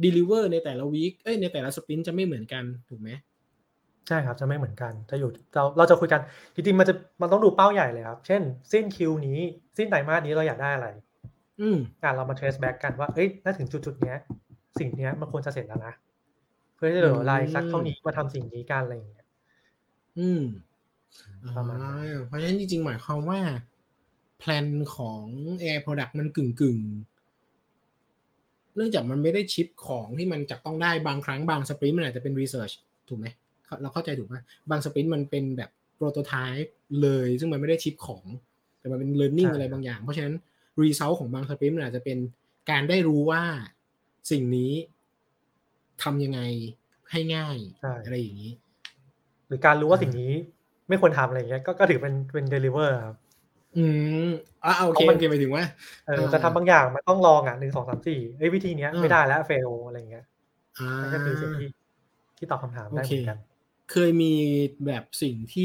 [0.04, 3.10] deliver ในแต่ละวีคเอ้ยในแต่ละสปรินต์จะไม่เหมือนกันถูกไหม
[4.08, 6.20] ใช่ครับจะไม่เหมือนกันจะอยู่เราเราจะคุยกัน
[6.54, 9.40] จริงๆมันจะมันต้องดูเป้าใหญ่เลยครับ เช่น สิ้นคิวนี้
[9.76, 10.88] สิ้นไตรมาสนี้เราอยากได้อะไร
[11.60, 14.18] อืมอะเรามา trace back กันว่าเอ้ยถ้าถึงจุดๆเนี้ย
[14.78, 15.94] สิ่งเนี้ยมันควรจะเสร็จแล้วนะ
[16.76, 19.26] เพื่อที่จะเหลือเวลาอีกสักเท่านี้มาทำสิ่งนี้กันอะไรอย่างเงี้ย
[20.18, 20.42] อืม
[21.56, 23.40] ประมาณนั้นอ่าเพราะฉะนั้นจริงๆ หมายความว่า
[24.38, 25.22] แพลนของ
[25.60, 32.74] AI Product มันกึ่งกึ่งๆเนื่องจากมันไม่ได้ชิปของที่มันจับต้องได้บางครั้งบางสปรินต์มันอาจจะเป็น research
[33.08, 33.26] ถูกไหม
[33.64, 34.36] เข้าเราเข้าใจถูกไหม
[34.70, 36.70] บางสปรินต์มันเป็นแบบ prototype
[37.02, 38.24] เลย ซึ่งมันไม่ได้ชิปของ
[38.78, 40.34] แต่มันเป็น learning อะไรบางอย่าง เพราะฉะนั้น
[40.82, 42.18] result ของบางสปรินต์มันอาจจะเป็น
[42.70, 43.42] การได้รู้ว่า
[44.30, 44.72] สิ่งนี้
[46.02, 46.40] ทำยังไง
[47.10, 48.52] ให้ง่ายใช่อะไรอย่างนี้
[49.46, 50.34] หรือการรู้ว่าสิ่งนี้
[50.92, 53.16] ไม่ควรทำอะไรอย่างเงี้ยก็ก็ถือเป็นเป็น deliver ครับ
[53.76, 53.84] อื
[54.26, 54.28] ม
[54.64, 55.64] อ่าโอเคเพราะมันโอเคหมายถึงว่า
[56.06, 60.24] เอออ่าจะทำบางอย่างมันต้องลองอะหนึ่งสองสามสี่เอ้ยวิธีเนี้ยอ่าไม่ได้แล้ว fail อะไรอย่างเงี้ย
[60.78, 61.68] อ่านั่นก็คือสิ่งที่
[62.38, 63.38] ที่ตอบคำถามได้เหมือนกัน
[63.92, 64.32] เคยมี
[64.86, 65.64] แบบสิ่งที่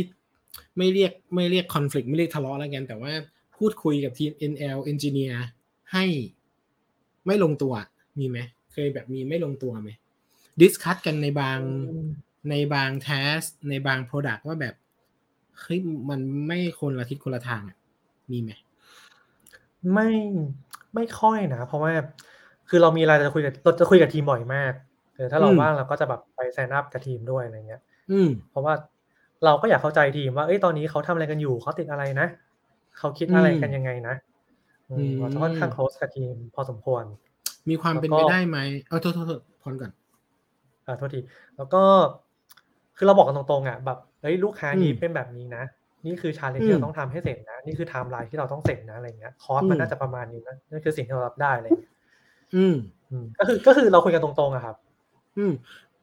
[0.77, 3.11] ไม่เรียกไม่เรียกคอน FLICT ไม่เรียกทะเลาะแล้วกัน แต่ว่า
[3.57, 5.35] พูดคุยกับทีม NL Engineer
[5.93, 6.05] ให้
[7.27, 7.73] ไม่ลงตัว
[8.19, 8.39] มีไหม
[8.73, 9.89] เคยแบบมีไม่ลงตัวไหม
[10.61, 11.59] discuss กันในบาง
[12.49, 14.75] ในบาง task ในบาง Product ว่าแบบ
[15.61, 15.79] เฮ้ย
[16.09, 17.77] มันไม่คนละทิศคนละทางอะ
[18.31, 18.51] มีไหม
[19.93, 20.09] ไม่
[20.95, 21.91] ไม่ค่อยนะเพราะว่า
[22.69, 24.73] คือเรามีอะไรจะคุยกับเราจะคุยกับทีมบ่อยมาก
[25.15, 27.81] เออถ้าเราอืมว่างเราก็จะแบบไป stand up กับทีมด้วยอะไรเงี้ย
[28.11, 28.73] อืม เพราะว่า
[29.45, 32.27] เราก็อยากเข้าใจทีมว่าเอ้ยตอนนี้เขาทำอะไรกันอยู่เขาติดอะไรนะ
[32.97, 34.15] เขาคิดอะไรกันยังไงนะ
[34.89, 37.03] อืมอืมเราจะค่อนข้าง close กับทีมพอสมควร
[37.69, 38.57] มีความเป็นแล้วไปก็ได้ไหม
[38.89, 39.91] เออโทษโทษโทษพรก่อน
[40.85, 41.19] อ่าโทษที
[41.57, 41.83] แล้วก็
[42.97, 45.63] คือเราบอกกันตรงๆอะแบบ เฮ้ยลูกค้านี้อืมเป็นแบบนี้นะ
[46.05, 51.91] นี่คือ challenge อืมที่เราต้องทำให้เสร็จนะ นี่คือไทม์ไลน์ที่เราต้องเสร็จนะอะไรเงี้ย cost มันอืมน่าจะประมาณนี้นะนั่นคือสิ่งที่เรารับได้อะไรเงี้ย
[52.55, 52.75] อืม
[53.11, 54.75] อืมก็คือก็คือเราคุยกันตรงๆอะครับ
[55.37, 55.53] อืม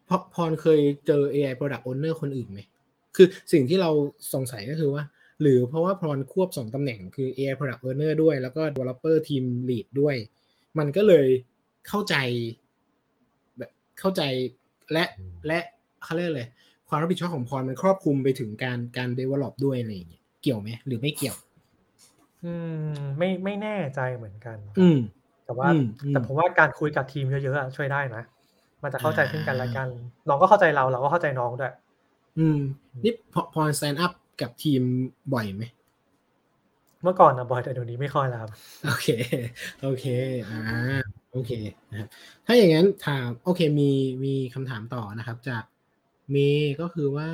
[0.09, 2.61] พอพรเคยเจอ AI Product Owner คนอื่นไหม
[3.17, 3.91] คือสิ่งที่เรา
[4.35, 5.03] สงสัยก็คือว่า
[5.41, 10.17] หรือเพราะว่าพรควบสองตำแหน่งคือ AI Product Owner ด้วย แล้วก็ Developer Team Lead ด้วย
[10.79, 11.27] มันก็เลย
[11.89, 12.15] เข้าใจ
[13.59, 14.23] แบบเข้าใจ
[14.93, 15.05] และ
[15.47, 15.61] และ
[16.03, 16.45] เขาเรียกอะไร
[16.89, 21.37] ความรับผิดชอบของพรมันครอบคลุมไปถึงการการ develop ด้วยอะไรอย่างเงี้ยเกี่ยวไหมหรือไม่เกี่ยว
[22.45, 22.55] อื
[22.89, 24.99] ม ไม่ไม่แน่ใจเหมือนกัน อืม
[25.45, 28.23] แต่ว่าอืมอืมแต่ผมว่าการคุยกับทีมเยอะๆอะช่วยได้นะ
[28.83, 29.89] มันจะเข้าใจซึ่งกันและกัน
[30.29, 31.73] น้องก็เข้าใจเราเราก็เข้าใจน้องด้วย
[32.39, 32.59] อืม
[33.05, 34.83] นี่พอพร stand up กับทีม
[35.35, 35.65] บ่อยไหม
[37.03, 38.51] เมื่อก่อนนะบ่อยแต่เดี๋ยวนี้ไม่ค่อยแล้วครับ
[38.87, 39.09] โอเค
[39.83, 40.07] โอเค
[40.51, 40.61] อ่า
[41.33, 41.53] โอเค
[41.91, 42.09] นะครับ
[42.47, 43.91] ถ้าอย่างนั้นถามโอเคมี
[44.25, 47.29] มีคำถามต่อนะครับ จากเมย์ก็คือว่า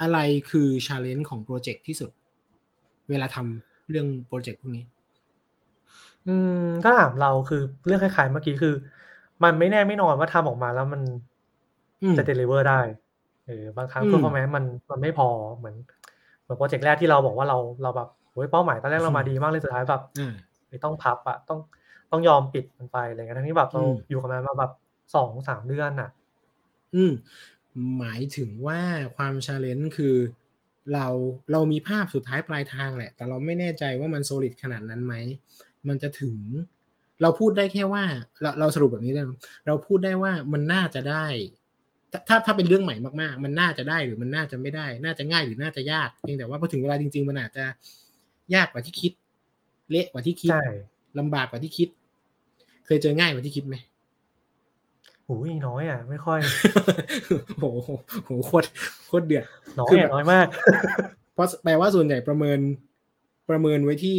[0.00, 0.18] อะไร
[0.50, 2.10] คือ challenge ของโปรเจกต์ที่สุด
[3.08, 4.84] เวลาทำเรื่องโปรเจกต์พวกนี้
[6.26, 6.50] อืม
[6.82, 7.56] ถ้าถามเราคือ
[7.86, 8.70] เรื่องคล้ายๆเมื่อกี้คือ
[9.44, 11.02] มันไม่แน่ไม่นอนว่าทำออกมาแล้วมัน
[12.02, 12.80] อืมจะ deliver ได้
[13.46, 15.76] เออบางครั้งอืม performance มันมันไม่พอเหมือน
[16.42, 20.34] เหมือนโปรเจกต์แรกที่เราบอกว่าเราเราแบบโอ้ยเป้าหมายตอนแรกเรามาดีมากเลยสุดท้ายแบบอ่า
[20.70, 21.58] ไม่ต้องพับอะต้อง
[22.10, 24.72] ต้องยอมปิดมันไปอะไรเงี้ยทั้งที่แบบเราอืมอยู่กับมันมาแบบ
[25.14, 26.08] สองสามเดือนอะ
[26.96, 27.12] อืม
[27.98, 28.80] หมายถึงว่า
[29.16, 30.16] ความ challenge คือ
[30.92, 31.06] เรา
[31.52, 35.14] เรามีภาพสุดท้ายปลายทางแหละ แต่เราไม่แน่ใจว่ามัน solid ขนาดนั้นไหม
[35.88, 36.36] มันจะถึง
[37.22, 38.04] เราพูดได้แค่ว่า
[38.42, 39.30] เราเราสรุปแบบนี้ได้ไหม
[39.66, 41.26] เราพูดได้ว่ามันน่าจะได้
[42.12, 47.64] ถ้าถ้าถ้าเป็นเรื่องใหม่มากๆ มันน่าจะได้หรือมันน่าจะไม่ได้ น่าจะง่ายหรือน่าจะยากเพียงแต่ว่าพอถึงเวลาจริง ๆ มันอาจจะ
[48.54, 49.12] ยากกว่าที่คิด
[49.90, 50.66] เละกว่าที่คิดใช่
[51.18, 51.88] ลำบากกว่าที่คิด
[52.86, 53.76] เคยเจอง่ายกว่าที่คิดไหม
[55.28, 56.40] หูยน้อยอะ ไม่ค่อย
[57.58, 57.90] โหโห
[58.26, 58.66] โหโคตร
[59.06, 59.44] โคตรเดือด
[59.80, 60.46] น้อยอแบอะบน้อยมาก
[61.34, 62.58] เพราะแปลว่าส่วนใหญ่ประเมิน
[63.50, 64.16] ประเมินไว้ที่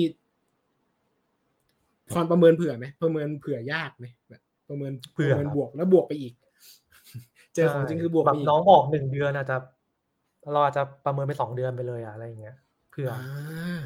[2.14, 6.34] ความประเมินเผื่อไหมประเมินเผื่อยากไหมแบบประเมินเผื่อประเมินบวกแล้วบวกไปอีก
[7.55, 9.58] เจอของจริงคือบวกแบไปบอีกน้องบอกหนึ่งเดือนอาจจะ
[10.53, 12.55] เราอาจจะประเมินไปสองเดือนไปเลยอะอะไรอย่างเงี้ย
[12.91, 13.18] เผื่ออ่า
[13.78, 13.80] อ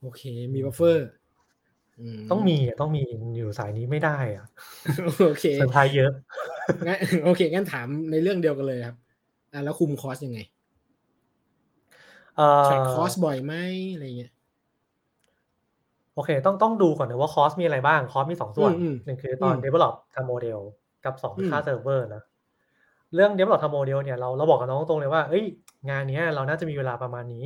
[0.00, 0.22] โอเค
[0.54, 1.08] มี buffer
[2.30, 3.02] ต้องมีอะต้องมี
[3.36, 4.46] อยู่สายนี้ไม่ได้อะ
[5.24, 6.10] โอเคเซอร์ไพรส์เยอะ
[6.86, 8.96] งั้นโอเคงั้นถามในเรื่องเดียวกันเลยครับ
[9.52, 10.40] อ่าแล้วคุม cost ยังไง
[12.36, 13.54] เอ่อ track cost บ่อยไหม
[13.94, 14.32] อะไรเงี้ย
[16.14, 20.58] โอเค ต้องต้องดูก่อนนะว่า cost มีอะไรบ้าง cost มีสองส่วนอืมอืมหนึ่งคือตอนอืม develop ทำโมเดล
[21.04, 22.22] กับสองอืมค่าเซิร์ฟเวอร์นะ
[23.14, 25.44] เรื่อง develop ทำโมเดลเนี่ยเราเราบอกกับน้องตรงเลยว่าเอ้ย
[25.90, 27.44] งานเนี้ยเราน่าจะมีเวลาประมาณนี้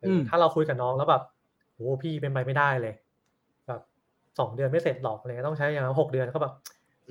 [0.00, 1.22] เอออถ้าเราคุยกับน้องแล้วแบบ
[1.74, 3.09] โอ้พี่เป็นไปไม่ได้เลยแบบ
[4.38, 6.52] สองเดือนไม่เสร็จหรอกอะไรเงี้ยต้องใช้อย่างนั้นหกเดือนก็แบบ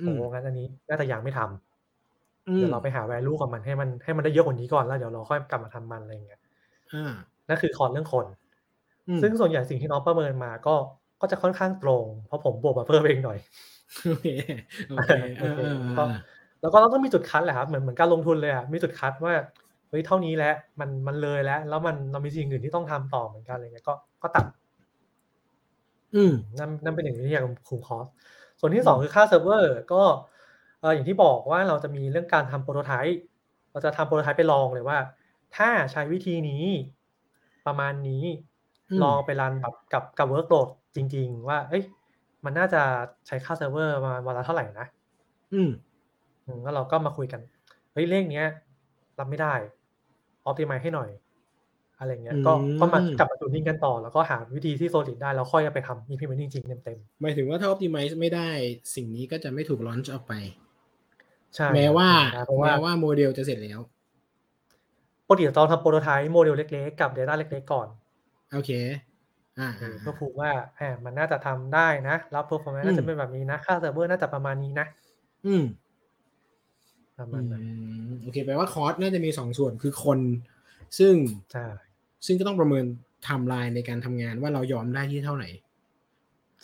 [0.00, 6.40] ืโอ้มงั้นอันนี้น่าจะยังไม่ทำอืมเดี๋ยวเราไปหา value กับมันให้มันให้มันได้เยอะกว่านี้ก่อนแล้วเดี๋ยวเราค่อยกลับมาทำมันอะไรเงี้ย
[6.92, 7.10] อ่า
[7.48, 8.26] นั่นคือคอนเรื่องคน
[9.08, 10.74] อืมซึ่งส่วนใหญ่สิ่งที่น้องประเมินมาก็
[11.20, 13.38] ก็จะค่อนข้างตรง เพราะผมบวกมาเพิ่มเองหน่อย
[14.08, 14.26] โอเค
[14.88, 16.16] โอเคโออ่าเคอ่าก็อ่า
[16.60, 19.34] แล้วก็เราต้องมีจุด cut แหละครับเหมือนเหมือนการลงทุนเลยอะมีจุด cut ว่า
[19.90, 24.44] เฮ้ยเท่านี้แล้วมันมันเลยแล้ว แล้วมันเรามีสิ่งอื่นที่ต้องทำต่อเหมือนกันอะไรเงี้ยก็ก็ตัด
[26.14, 28.06] อืมนั่นนั่นเป็นหนึ่งวิธีการคุม cost
[28.60, 30.02] ส่วนที่สองคือค่าเซิร์ฟเวอร์ก็
[30.80, 33.18] เอออย่างที่บอกว่าเราจะมีเรื่องการทำ prototype
[33.72, 34.98] เราจะทำ prototype ไปลองเลยว่า
[35.56, 36.64] ถ้าใช้วิธีนี้
[37.66, 38.24] ประมาณนี้
[38.90, 41.82] อืมลองไปรันแบบกับกับ workload จริง ๆ ว่า เอ้ย
[42.44, 42.82] มันน่าจะ
[43.26, 44.86] ใช้ค่าเซิร์ฟเวอร์ประมาณวันละเท่าไหร่นะ
[45.52, 45.70] อืม
[46.46, 47.40] อืมแล้วเราก็มาคุยกัน
[47.92, 48.46] เฮ้ยเลขเนี้ย
[49.18, 49.54] รับไม่ได้
[50.44, 51.08] ออ t ติม e ให้หน่อย
[52.00, 58.48] อะไรเงี้ยก็อืมก็มากลับมา tuning กันต่อ แล้วก็หาวิธีที่ solid ได้แล้วค่อยเอาไปทำ implement จริงๆเต็มหมายถึงว่าถ้า optimize ไม่ได้
[58.94, 63.80] สิ่งนี้ก็จะไม่ถูก launch ออกไปๆใช่แม้ว่าครับเพราะว่าแม้ว่าโมเดลจะเสร็จแล้ว
[65.26, 67.88] ปกติเราทำ prototype โมเดลเล็กๆ กับ Data เล็กๆ ก่อน
[68.52, 68.70] โอเค
[69.58, 74.86] อ่าเออ่าอเพื่อพูดว่าแหมมันน่าจะทำได้นะ แล้ว performance อืมน่าจะเป็นแบบนี้นะ ค่าเซิร์ฟเวอร์น่าจะประมาณนี้นะ
[75.46, 75.64] อืม
[77.18, 77.62] ประอืมาณนั้น
[78.06, 80.18] มโอเค แปลว่า cost น่าจะมีสองส่วนคือคน
[80.98, 81.14] ซึ่ง
[81.52, 81.64] ใช่
[82.26, 82.84] ซึ่งก็ต้องประเมิน
[83.24, 85.48] ไทม์ไลน์ในการทำงานว่าเรายอมได้ที่เท่าไหร่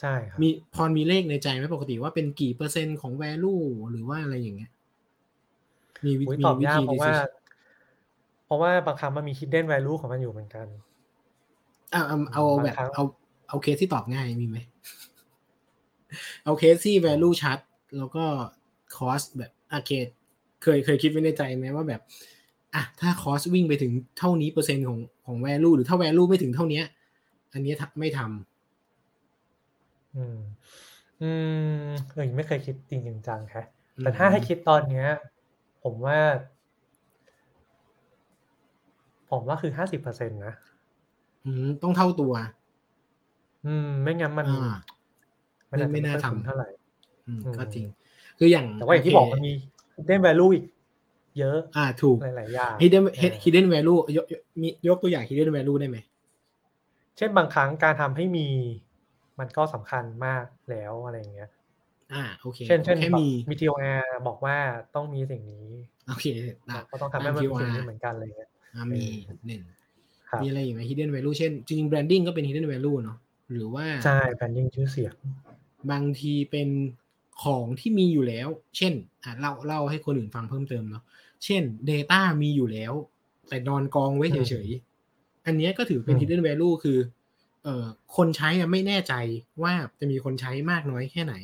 [0.00, 4.70] ใช่ครับมีพอมีเลขในใจไหมปกติว่าเป็นกี่เปอร์เซ็นต์ของ value หรือว่าอะไรอย่างเงี้ย
[6.06, 7.44] มีวิอุ๊ยมีวิธี ตอบยากเพราะว่า decision
[8.46, 10.66] เพราะว่าบางครั้งมันมี hidden value ของมันอยู่เหมือนกัน
[11.92, 13.04] เอาเอาเอาบางแบบครั้งเอา
[13.48, 14.58] เอาเคสที่ตอบง่ายมีไหม
[16.44, 17.58] เอาเคสที่ value ชัด
[17.98, 18.24] แล้วก็
[18.96, 20.06] cost แบบอาเคส
[20.62, 22.00] เคยเคยคิดไว้ในใจไหมว่าแบบ
[22.76, 26.84] อะถ้า cost วิ่งไปถึงเท่านี้เปอร์เซ็นต์ของของ value หรือถ้า value ไม่ถึงเท่าเนี้ย
[27.52, 30.38] อันเนี้ยไม่ทำอืม
[31.22, 31.30] อื
[31.86, 33.62] มเออไม่เคยคิดจริงจริงจังแค่
[33.96, 35.08] อืมแต่ถ้าให้คิดตอนเนี้ย
[35.84, 36.18] ผมว่า
[39.30, 40.54] ผมว่าคือห้าสิบเปอร์เซ็นต์นะ
[41.44, 42.32] อืมต้องเท่าตัว
[43.66, 44.76] อืม ไม่งั้นมันอ่า
[45.70, 46.68] มันอาจจะไม่ไม่น่าค่อยทำคุ้มเท่าไหร่
[47.26, 47.86] อืมอืมก็จริง
[48.38, 49.52] คืออย่างแต่ว่าอย่างที่โเคบอกมันมี
[49.96, 50.64] hidden value อีก
[51.38, 55.98] เยอะ อ่าถูกหลายๆอย่าง hidden เออ hidden value ยกยกมียกตัวอย่าง hidden value ได้ไหม
[57.16, 58.46] เช่นบางครั้งการทำให้มี
[59.38, 61.50] มันก็สำคัญมากแล้วอะไรอย่างเงี้ย
[62.12, 64.56] อ่าโอเค เช่นเช่นแค่แบบมีมี TOR บอกว่า
[64.94, 65.66] ต้องมีสิ่งนี้
[66.08, 66.26] โอเค
[66.68, 69.04] อะก็ต้องทำให้มันตามเป็นสิ่ง TOR นี้เหมือนกันอะไรเงี้ยอ่ามี
[69.46, 69.62] หนึ่ง
[70.30, 73.18] ครับมีอะไรอีกไหม hidden value เช่น จริงๆ branding ก็เป็น hidden value เนาะ
[73.52, 75.14] หรือว่า ใช่ branding ชื่อเสียง
[75.90, 76.68] บางทีเป็น
[77.44, 78.92] ของที่มีอยู่แล้ว เช่น
[79.24, 81.02] อะเล่าเล่าให้คนอื่นฟังเพิ่มเติมเนาะ
[81.46, 82.92] เช่น Data มีอยู่แล้ว
[83.48, 86.98] แต่นอนกองไว้เฉยๆ อันเนี้ยก็ถือเป็นอืม hidden value คือ
[87.64, 87.86] เอ่อ
[88.16, 89.14] คนใช้อะไม่แน่ใจ
[89.62, 91.34] ว่าจะมีคนใช้มากน้อยแค่ไหน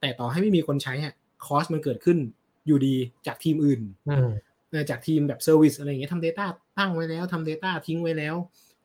[0.00, 1.14] แต่ต่อให้ไม่มีคนใช้อะ
[1.46, 2.18] cost มันเกิดขึ้น
[2.66, 2.94] อยู่ดี
[3.26, 4.28] จากทีมอื่นอืม
[4.70, 6.46] เออจากทีมแบบ service อะไรอย่างเงี้ยทำ Data
[6.78, 8.34] ตั้งไว้แล้วทำ Data ทิ้งไว้แล้ว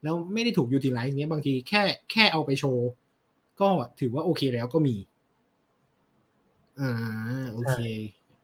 [0.04, 1.82] แล้วไม่ได้ถูก utilize เงี้ยบางทีแค่
[2.12, 2.90] แค่เอาไปโชว์
[3.62, 4.96] ก็ถือว่าโอเคแล้วก็มี
[6.80, 6.92] อ่า
[7.54, 7.78] โอเค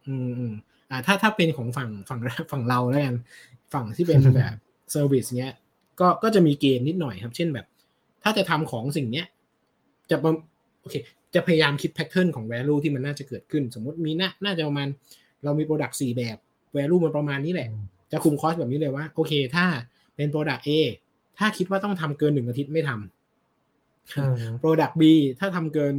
[0.07, 0.15] อื
[0.49, 0.51] ม
[0.95, 2.19] อืมอ่าถ้าถ้าเป็นของฝั่งฝั่ง
[2.51, 3.15] ฝั่งเราแล้วกัน
[3.73, 4.55] ฝั่งที่เป็นแบบ
[4.91, 5.53] service เนี้ย
[5.99, 7.65] ก็ก็จะมีเกณฑ์นิดหน่อยครับ เช่นแบบ
[8.23, 9.25] ถ้าจะทำของสิ่งเนี้ย
[10.09, 10.31] จะประ
[10.81, 10.95] โอเค
[11.35, 14.87] จะพยายามคิด pattern ของ value ที่มันน่าจะเกิดขึ้น สมมติมีน่าน่าจะประมาณ
[15.43, 16.37] เรามี product สี่แบบ
[16.75, 17.69] value มันประมาณนี้แหละ
[18.11, 19.65] จะคุม cost แบบนี้เลยว่า โอเค ถ้า
[20.15, 20.69] เป็น product A
[21.37, 25.03] ถ้าคิดว่าต้องทำเกินหนึ่งอาทิตย์ไม่ทำอืม product B
[25.39, 25.95] ถ้าทำเกิน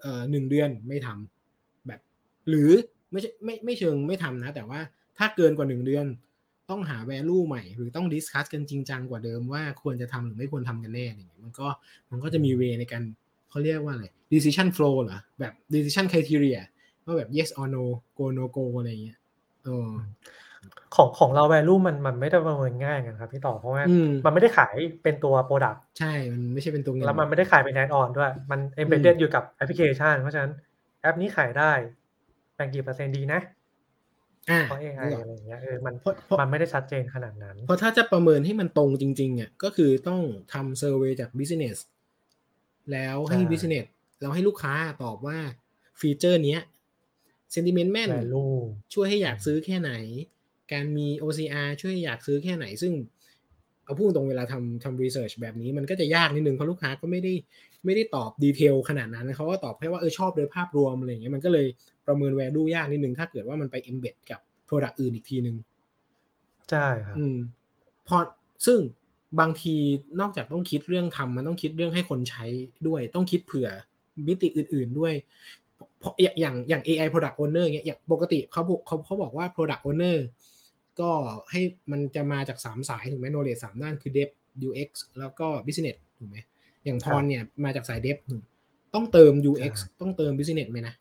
[0.00, 2.00] เอ่อหนึ่งเดือนไม่ทำแบบ
[2.48, 2.70] หรือ
[3.14, 4.80] ไม่ใช่ไม่ไม่เชิงไม่ทำนะ แต่ว่า
[5.18, 6.06] ถ้าเกินกว่าหนึ่งเดือน
[6.70, 11.66] ต้องหา value ใหม่ หรือต้อง discuss กันจริงจังกว่าเดิมว่าควรจะทำหรือไม่ควรทำกันแน่อะไรเงี้ยมันก็
[12.10, 13.02] มันก็จะมี way ในการ
[13.50, 16.60] เขาเรียกว่าอะไร decision flow เหรอแบบ decision criteria
[17.04, 17.84] ว่าแบบ yes or no
[18.18, 19.18] go no go อะไรเงี้ย
[19.64, 19.88] เออ
[20.94, 30.52] ของของเรา value มันมันไม่ได้ประเมินง่ายกันครับพี่ต่อเพราะว่าอืมมันไม่ได้ขายเป็นตัว product ใช่ มันไม่ใช่เป็นตัวเงินแล้วมันไม่ได้ขายเป็น add on ด้วย มัน embedded อยู่กับแอปพลิเคชัน เพราะฉะนั้น
[31.02, 31.72] แอปนี้ขายได้
[32.56, 33.40] แบ่งกี่เปอร์เซ็นต์ดีนะ
[34.50, 40.20] อ่าเพราะ AI อะไรอย่างเงี้ยเออมันเพราะเพราะมันไม่ได้ชัดเจนขนาดนั้น เพราะถ้าจะประเมินให้มันตรงจริงๆอะก็คือต้อง
[40.52, 41.76] ทำ survey จาก business
[42.92, 43.86] แล้วให้ใช่ business
[44.20, 45.38] แล้วให้ลูกค้าตอบว่า
[46.00, 46.60] ฟีเจอร์เนี้ย
[47.54, 48.56] sentiment แม่น value
[48.94, 49.92] ช่วยให้อยากซื้อแค่ไหน
[50.72, 52.92] การมี OCR ช่วยให้อยากซื้อแค่ไหน ซึ่ง
[53.84, 57.32] เอาพูดตรงเวลาทำทำ research แบบนี้มันก็จะยากนิดนึงเพราะลูกค้าก็ไม่ได้
[57.84, 61.66] ไม่ได้ตอบดีเทลขนาดนั้นเขาก็ตอบแค่ว่าเออชอบโดยภาพรวมอะไรอย่างเงี้ยมันก็เลย
[62.06, 65.56] ประเมิน value ยากนิดนึงถ้าเกิดว่ามันไป embed กับ product อื่นอีกทีนึง
[66.70, 67.36] ใช่ครับอืม
[68.08, 68.16] พอ
[68.66, 68.78] ซึ่ง
[69.40, 69.76] บางที
[70.20, 72.44] นอกจากต้องคิดเรื่องทำมันต้องคิดเรื่องให้คนใช้
[72.86, 73.68] ด้วย ต้องคิดเผื่อ
[74.26, 75.14] มิติอื่น ๆด้วย
[75.98, 80.16] เพราะอย่างอย่างอย่าง AI product owner เงี้ยอย่างปกติเขาบอกเขาเขาบอกว่า product owner
[81.00, 81.10] ก็
[81.50, 81.60] ให้
[81.90, 84.30] มันจะมาจากสามสายถูกไหม knowledge สามด้านคือ dev
[84.66, 86.36] UX แล้วก็ business ถูกไหม
[86.84, 88.16] อย่างพรเนี่ยมาจากสาย dev
[88.94, 90.94] ต้องเติม UX ต้องเติม business ไหมนะ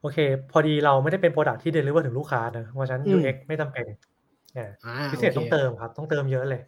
[0.00, 0.18] โอเค
[0.52, 3.86] พอดีเราไม่ได้เป็น product ที่ deliver ถึงลูกค้านะเพราะฉะนั้นอืม UX ไม่จำเป็น
[4.54, 6.62] เนี่ยอ่าพิเศษโคต้องเติมครับ ต้องเติมเยอะเลย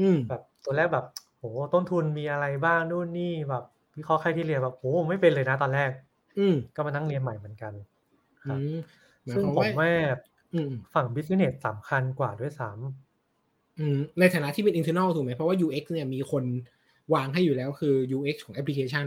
[0.00, 1.06] อืมแบบตัวแรกแบบ
[1.38, 1.44] โห
[1.74, 3.64] ต้นทุนมีอะไรบ้างนู่นนี่แบบ
[3.96, 5.90] วิเคราะห์ใครที่เรียนแบบโหไม่เป็นเลยนะตอนแรก
[6.38, 7.72] อืมก็มานั่งเรียนใหม่เหมือนกัน
[8.42, 8.74] คอืรับม
[9.24, 9.90] หมายซึ่งความผมว่าว่า
[10.54, 12.70] อืมฝั่ง business สำคัญกว่าด้วยซ้
[13.78, 16.44] อืมในฐานะที่เป็น internal ถูกไหมเพราะว่า UX เนี่ยมีคน
[17.14, 19.06] วางให้อยู่แล้วคือ UX ของแอปพลิเคชัน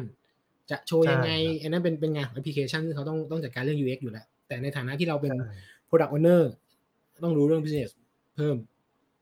[0.72, 1.32] จะโชว์ยังไง
[1.62, 5.48] อันนั้นเป็นเป็นงานของแอปพลิเคชันซึ่งเขาต้องต้องจัดการเรื่อง UX อยู่แล้ว แต่ในฐานะที่เราำเป็นใช่
[5.89, 6.41] product owner
[7.24, 7.91] ต้องรู้เรื่อง business
[8.36, 8.58] เพิ่ม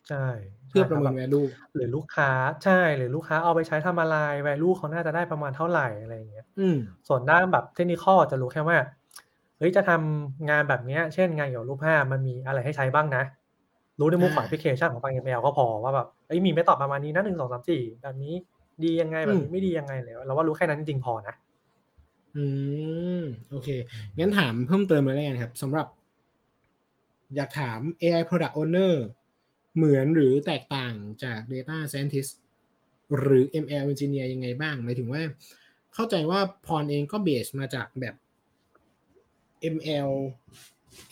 [0.09, 0.25] ใช่
[0.69, 2.31] เพื่อใช่ประเมินคบ value หรือลูกค้า
[2.63, 4.17] ใช่หรือลูกค้าเอาไปใช้ทำอะไร
[4.47, 8.77] value เขาน่าจะได้ประมาณเท่าไหร่อะไรอย่างเงี้ยอืมส่วนด้านแบบเทคนิคจะรู้แค่ว่า
[9.57, 13.23] เฮ้ยจะทำงานแบบเนี้ย เช่นงานเกี่ยวกับรูปภาพมันมีอะไรให้ใช้บ้างนะ
[13.99, 18.33] รู้ในมุมของอ่าแอปพลิเคชันของฟัง ML ก็พอว่าแบบเอ้ยมีไม่ตอบประมาณนี้นะหนึ่งสองสามสี่แบบนี้
[18.83, 21.35] ดียังไงแบบนี้ไม่ดียังไงเลยเราว่ารู้แค่นั้นจริงๆพอนะ
[22.35, 22.45] อื
[23.19, 23.69] มโอเค
[24.19, 25.87] งั้นถามเพิ่มเติมเลยแล้วกันครับสำหรับ
[27.35, 28.93] อยากถาม AI Product Owner
[29.75, 30.93] เหมือนหรือแตกต่าง
[31.23, 32.31] จาก Data Scientist
[33.17, 35.23] หรือ ML Engineer ยังไงบ้างหมายถึงว่า
[35.93, 38.15] เข้าใจว่าพรเองก็เบสมาจากแบบ
[39.75, 40.11] ML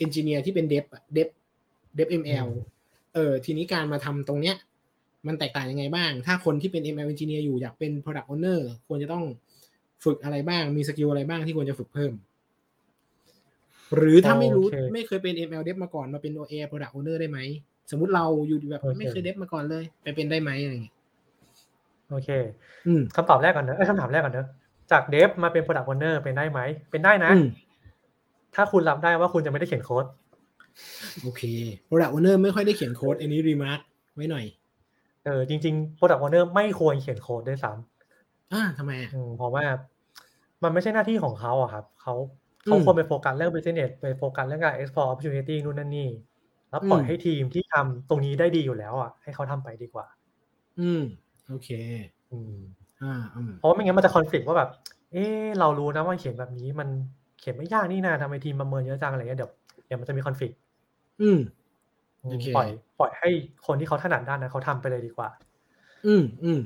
[0.03, 0.85] Engineer ที่เป็น Dev
[1.15, 1.29] Dev
[1.97, 2.47] Dev ML
[3.13, 4.55] เออทีนี้การมาทำตรงเนี้ย
[5.27, 9.23] มันแตกต่างยังไงบ้าง ถ้าคนที่เป็น ML Engineer อยู่อยากเป็น Product Owner ควรจะต้อง
[10.05, 12.11] ฝึกอะไรบ้าง มี skill อะไรบ้างที่ควรจะฝึกเพิ่ม
[13.95, 17.39] หรือถ้าไม่รู้โอเคไม่เคยเป็น ML Dev มาก่อนมาเป็น AI Product Owner ได้ไหม
[17.91, 20.95] สมมุติเราอยู่แบบโอเคไม่เคยเดฟมาก่อนเลย ไปเป็นได้ไหมอะไรอย่างเงี้ย
[22.11, 22.29] โอเค
[22.87, 24.47] อืมคำตอบแรกก่อนเนอะเอ้ยคำถามแรกก่อนเนอะ
[24.91, 26.59] จาก dev มาเป็น Product Owner เป็นได้ไหม
[26.91, 27.47] เป็นได้นะอืม
[28.55, 30.05] ถ้าคุณรับได้ว่าคุณจะไม่ได้เขียนโค้ด
[31.23, 31.41] โอเค
[31.89, 33.79] Product Owner ไม่ค่อยได้เขียนโค้ดอันนี้ remark
[34.15, 34.45] ไว้หน่อย
[35.25, 37.71] เออจริงๆ Product Owner ไม่ควรเขียนโค้ดด้วยซ้
[38.53, 39.65] อ่าทำไมอะำอืมเพราะว่า
[40.63, 42.13] มันไม่ใช่หน้าที่ของเขาอะครับเขา
[42.65, 46.09] เขาอืมควรไปโฟกัสเรื่อง business ไปโฟกัสเรื่องการ explore opportunity นู่นนั่นนี่
[46.69, 50.07] แล้วปล่อยอืมให้ทีมที่ทำตรงนี้ได้ดีอยู่แล้วอะให้เขาทำไปดีกว่า
[50.79, 51.01] อืม
[51.47, 51.69] โอเค
[52.31, 52.55] อืม
[53.01, 54.69] อ่าอืมเพราะว่าไม่งั้นมันจะคอนฟ lict ว่าแบบ
[55.11, 56.89] เออเรารู้นะว่าเขียนแบบนี้มัน
[57.39, 59.51] เขียนไม่ยากนี่นาทำไมทีมประเมินเยอะจังอะไรเงี้ยเดี๋ยว
[59.87, 60.53] เดี๋ยวมันจะมี conflict
[61.21, 61.39] อืม
[62.23, 62.69] อืมโอเคปล่อย
[63.01, 63.29] ปล่อยให้
[63.67, 65.29] คนที่เขาถนัดด้านนั้นเขาทำไปเลยดีกว่า
[66.07, 66.59] อืมอืม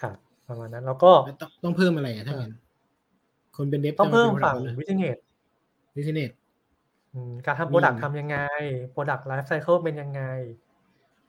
[0.00, 0.16] ครับ
[0.48, 2.54] ประมาณนั้น แล้วก็แล้วต้องต้องเพิ่มอะไรอะถ้างั้น
[3.56, 6.30] คนเป็น dev ต้องเพิ่มฝั่งวิ ness business
[7.46, 8.36] การทำมี product ทำยังไง
[8.92, 10.22] product life cycle เป็นยังไง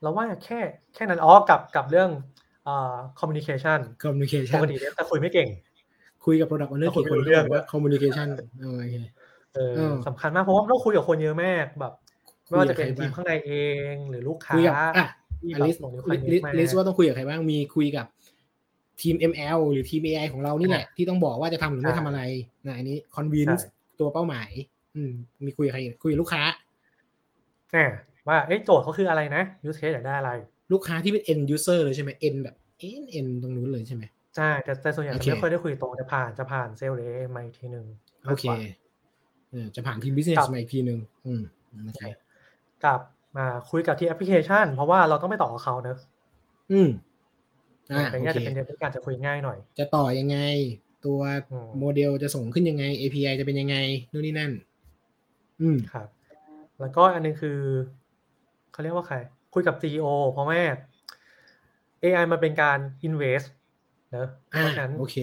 [0.02, 0.60] เราว่าแค่
[0.96, 2.10] แค่นั้นอ๋อกับกับเรื่อง
[2.68, 5.50] อ่า communication communication ปกติเนี่ย dev คุยไม่เก่ง
[6.26, 8.28] คุยกับ Product Owner แล้วคุยกี่คนไม่รู้เรื่องก็บอกว่าคอมมิวนิเคชัน
[8.60, 8.96] โอเค
[9.56, 12.05] เออเออสำคัญมากเพราะว่าต้องคุยกับคนเยอะมากแบบคุ
[12.48, 13.54] ไม่ยว่ากัจะบเป็นใครทีบ้างมข้างในเอ
[13.94, 15.06] ง หรือลูกค้าคุยกับอะ
[15.42, 18.06] ที่อแบบลิสส่งนิ้วคอยลินิ้สวมาลิสว่าต้องคุยกับใครบ้างมีคุยกับ
[19.02, 22.22] ทีม ML หรือทีม AI ของเรานี่แหละที่ต้องบอกว่าจะทำหรือไม่ใช่ทำอะไร
[22.66, 23.68] นะอันนี้คอนวินใช่ส์
[24.00, 24.50] ตัวเป้าหมาย
[24.96, 25.12] อืม
[25.46, 26.42] มีคุยกับใครอีกคุยกับลูกค้า
[27.76, 27.88] อ่า
[28.28, 30.32] ว่าเอ้ยโจทย์เขาคืออะไรนะยูสเคสอยากได้อะไร
[30.72, 32.56] ลูกค้าที่เป็น end user เลยใช่ไหม end แบบ
[32.90, 34.04] end end ตรงนู้นเลยใช่ไหม
[34.36, 37.86] ใช่แต่แต่ส่วนใหญ่โอจะเคไม่ค่อยได้คุยตรงจะผ่านจะผ่านเซลล์เลยมาอีกทีหนึ่ง
[38.28, 38.46] โอเค
[39.52, 41.42] เออจะผ่านทีม business ครับมาอีกทีหนึ่งอืม
[41.86, 42.02] โอเค
[42.86, 43.00] กับ
[43.38, 45.98] มาคุยกับที่แอปพลิเคชัน เพราะว่าเราต้องไปต่อกับเขาเนอะ
[46.72, 46.90] อืม
[47.92, 50.38] อ่าแต่โอเนี้ยเคจะเป็นเรื่องการจะคุยง่ายหน่อย จะต่อยังไง
[51.06, 51.20] ตัว
[51.52, 53.78] อืมโมเดลจะส่งขึ้นยังไง API จะเป็นยังไง
[54.12, 54.52] นู่นนี่นั่น
[55.62, 56.08] อืมครับ
[56.80, 57.60] แล้วก็อันนึงคือ
[58.72, 59.18] เขาเรียกว่าใคร
[59.54, 60.62] คุยกับ CEO เพราะว่า
[62.04, 63.46] AI มันเป็นการ invest
[64.12, 65.18] เนอะเพอ่าราะฉะนั้นโอเค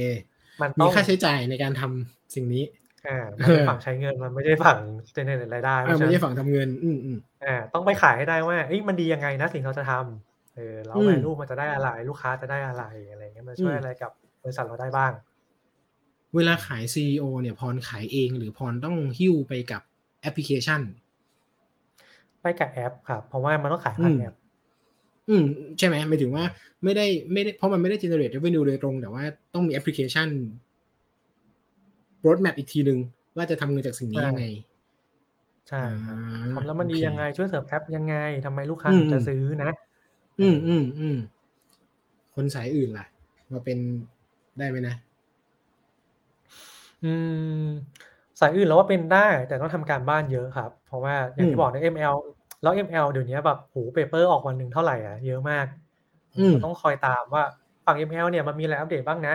[0.61, 2.65] มันมีต้องค่าใช้จ่ายในการทำสิ่งนี้
[3.05, 3.11] อ่า
[3.43, 4.79] มันเป็นฝั่งใช้เงินมันไม่ได้ฝั่ง
[5.17, 14.11] generate รายได้เพอ่าราะฉะไม่นั้นใช่ฝั่งทำเงินอืมอืมอ่าต้องไปขายให้ได้ว่าเอ้ยมันดียังไงนะสิ่งที่เราจะทำเออแล้วอืม value มันจะได้อะไร ลูกค้าจะได้อะไรอะไรเงี้ยมันช่วยอืมอะไรกับ
[14.43, 15.13] บริษัทเราได้บ้าง
[16.35, 19.83] เวลาขาย CEO เนี่ยพรขายเองหรือพรต้องหิ้วไปกับ
[20.21, 20.81] แอปพลิเคชัน
[22.43, 24.35] ไปกับแอปครับเพราะว่ามันต้องขายผ่านอืมแอป
[25.29, 25.45] อืม
[25.79, 26.45] ใช่ไหมหมายถึงว่า
[26.85, 29.25] ไม่ได้ไม่ได้เพราะมันไม่ได้ generate revenue โดยตรง แต่ว่า
[29.55, 30.29] ต้องมีแอปพลิเคชัน
[32.25, 32.99] roadmap อีกทีหนึ่ง
[33.37, 34.43] ว่าจะทำเงินจากสิ่งนี้ยังไง
[35.69, 38.15] ใช่ครับอ่าทำแล้วมันดีโอเคยังไงช่วยเสริมแอปยังไง
[38.45, 39.69] ทำไมลูกค้าอืมถึงจะซื้อนะ
[40.41, 41.17] อืมอืมอืม
[42.35, 43.07] คนสายอื่นล่ะ
[43.53, 43.79] มาเป็น
[44.59, 44.95] ได้ไหมนะ
[47.03, 47.33] อืม
[48.41, 52.15] สายอื่นเราว่าเป็นได้ แต่ต้องทำการบ้านเยอะครับ เพราะว่าอย่างอืที่บอกใน ML
[52.61, 55.67] แล้ว ML เดี๋ยวนี้แบบโห paper ออกวันหนึ่งเท่าไหร่อะเยอะมาก
[56.39, 57.43] อืมเราต้องคอยตามว่า
[57.87, 59.33] ฝั่ง ML เนี่ยมันมีอะไรอัปเดตบ้างนะ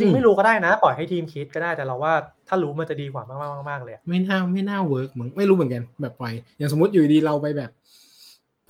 [0.00, 2.12] อืริงมๆไม่รู้ก็ได้นะ ปล่อยให้ทีมคิดก็ได้แต่เราว่า
[2.48, 7.70] ถ้ารู้มันจะดีกว่ามากๆมากๆเลยอะไม่น่าไม่น่า work มั้งไม่รู้เหมือนกันแบบปล่อยอย่างสมมติอยู่ดีเราไปแบบ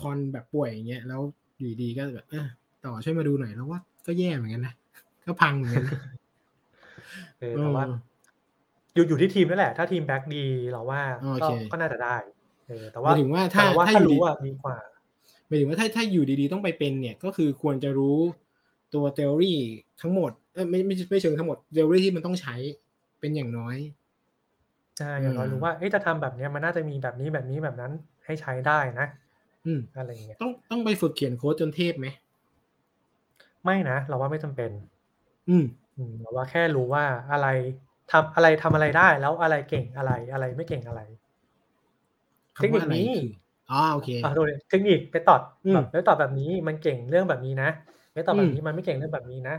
[0.01, 1.21] พรแบบป่วยอย่างเงี้ยแล้ว
[1.59, 2.47] อยู่ดีก็แบบเออ
[2.85, 4.75] ต่อช่วยมาดูหน่อยแล้วว่าก็แย่เหมือนกันนะ
[5.27, 5.99] ก็พังเหมือนกันนะ
[7.39, 7.97] เออแต่ว่าเออ
[8.95, 12.17] อยู่อยู่ที่ทีมนั่นแหละ ถ้าทีม back ดีเราว่าโอเคก็น่าจะได้
[12.69, 14.77] เออแต่ว่ามายถึงว่าถ้าแต่ว่าถ้าถ้าอยู่ดีรู้อะดีกว่า
[15.47, 18.19] หมายถึงว่าถ้าถ้าอยู่ดีๆต้องไปเป็นเนี่ยก็คือควรจะรู้
[18.95, 19.55] ตัว theory
[20.01, 22.55] ทั้งหมดเออ ไม่ไม่ไม่เชิงทั้งหมด theory ที่มันต้องใช้
[23.21, 23.77] เป็นอย่างน้อย
[24.99, 27.93] ใช่อย่างน้อยอืมรู้ว่าเอ๊ะจะทำแบบเนี้ยมันน่าจะมีแบบนี้แบบนี้แบบนั้น
[28.25, 29.07] ให้ใช้ได้นะ
[29.67, 32.07] อืมอะไรอย่างเงี้ยต้องต้องไปฝึกเขียนโค้ดจนเทพไหม
[33.65, 34.71] ไม่นะเราว่าไม่จำเป็น
[35.49, 35.65] อืม
[35.97, 37.47] อืมเราว่าแค่รู้ว่าอะไร
[38.11, 41.01] ทำอะไรทำอะไรได้ แล้วอะไรเก่งอะไรอะไรไม่เก่งอะไร
[42.59, 43.29] เทคคำนิว่าคอะไรนี้คือ
[43.71, 47.69] อ๋อโอเคอะโดยเทคนิคไปตอดอืมแบบไปตอดแบบนี้มันเก่งเรื่องแบบนี้นะ
[48.13, 49.57] ไปตอดแบอืบมนี้มันไม่เก่งเรื่องแบบนี้นะ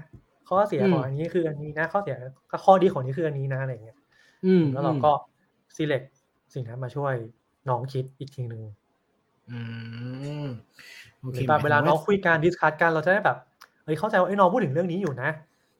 [0.50, 2.16] ข้อเสียอืมของอันนี้คืออันนี้นะข้อเสีย
[2.66, 3.98] ข้อดีของนี้คืออันนี้นะอะไรอย่างเงี้ย
[4.46, 5.12] อืมแล้วเราก็
[5.76, 6.08] select
[6.54, 7.14] สิ่งนั้นมาช่วย
[7.70, 8.64] น้องคิดอีกทีหนึ่ง
[9.50, 9.60] อื
[10.44, 10.46] ม
[11.22, 13.38] โอหเครือแบบหมเวยถึลางน้องว่าคุยการดิสคัทกันเราจะได้แบบ
[13.84, 15.30] เฮ้ยเข้าใจว่าไอ้ยน้องพูดถึงเรื่องนี้อยู่นะ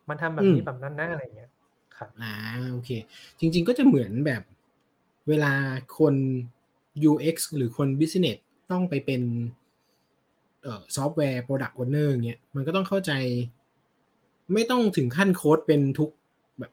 [0.10, 1.52] มันทำแบบนี้อืมแบบนั้นนะอะไรอย่างเงี้ย
[1.98, 2.34] ครับอ่า
[2.72, 2.90] โอเค
[3.40, 4.42] จริง ๆ ก็จะเหมือนแบบ
[5.28, 5.54] เวลา
[5.98, 6.16] คน
[7.10, 8.38] UX หรือคน Business
[8.72, 9.22] ต้องไปเป็น
[10.64, 13.12] เอ่อซอฟต์แวร์ Product Owner เงี้ยมันก็ต้องเข้าใจ
[14.54, 16.10] ไม่ต้องถึงขั้นโค้ดเป็นทุก
[16.60, 16.72] แบบ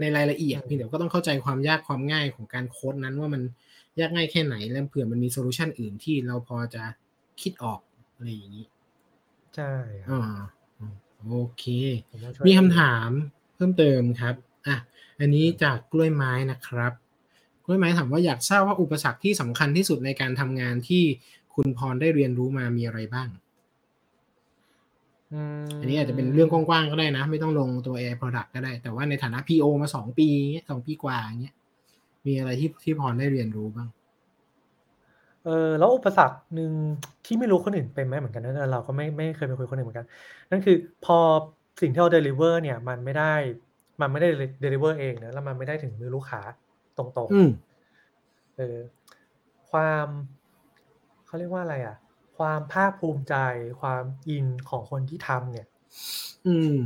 [0.00, 3.42] ในรายละเอียดอืมเพียงแต่ก็ต้องเข้าใจความยากความง่ายของการโค้ดนั้นว่ามัน
[4.00, 6.82] ยากง่ายแค่ไหนแล้วเผื่อมันมีโซลูชันอื่นที่เราพอจะ
[7.42, 7.80] คิดออก
[8.16, 8.66] อะไรอย่างนี้
[9.56, 9.72] ใช่
[10.02, 10.40] ครับอ่า
[11.28, 11.64] โอเค
[12.10, 13.10] ผมว่าช่วยมีคำถาม
[13.54, 14.34] เพิ่มเติมครับ
[14.66, 14.76] อะ
[15.20, 16.92] อันนี้จากกล้วยไม้นะครับ
[17.64, 21.04] กล้วยไม้ถามว่าอยากทราบว่าอุปสรรคที่สำคัญที่สุดในการทำงานที่
[21.54, 23.51] คุณพรได้เรียนรู้มามีอะไรบ้างม
[25.80, 31.54] อันนี้อาจจะเป็นเรื่องกว้างๆก็ได้นะ ไม่ต้องลงตัว AI Product ก็ได้ แต่ว่าในฐานะ PO มาสองปีเงี้ยสองปีกว่าเงี้ย
[32.26, 33.88] มีอะไรที่ที่พรได้เรียนรู้บ้าง
[35.44, 36.72] เออแล้วอุปสรรคหนึ่ง
[37.26, 40.06] ที่ไม่รู้คนอื่นเป็นไหมเหมือนกันนะเราก็ไม่ไม่เคยไปคุยกับคนอื่นเหมือนกัน
[40.50, 41.18] นั่นคือพอ
[41.80, 43.34] สิ่งที่เรา deliver เนี่ย มันไม่ได้
[44.00, 44.28] มันไม่ได้
[44.62, 46.40] deliver เองนะแล้วมันไม่ได้ถึงมือลูกค้า
[46.98, 48.76] ตรงอืมๆเออ
[49.70, 50.06] ความ
[51.26, 51.96] เขาเรียกว่าอะไรอะ
[52.42, 53.34] ความภาคภูมิใจ
[53.80, 55.66] ความอินของคนที่ทำเนี่ย
[56.46, 56.80] อืม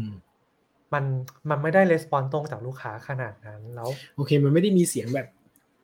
[0.93, 1.05] มัน
[1.51, 5.27] มันไม่ได้レスปอนตรงจากลูกค้าขนาดนั้นแล้ว โอเค มันไม่ได้มีเสียงแบบ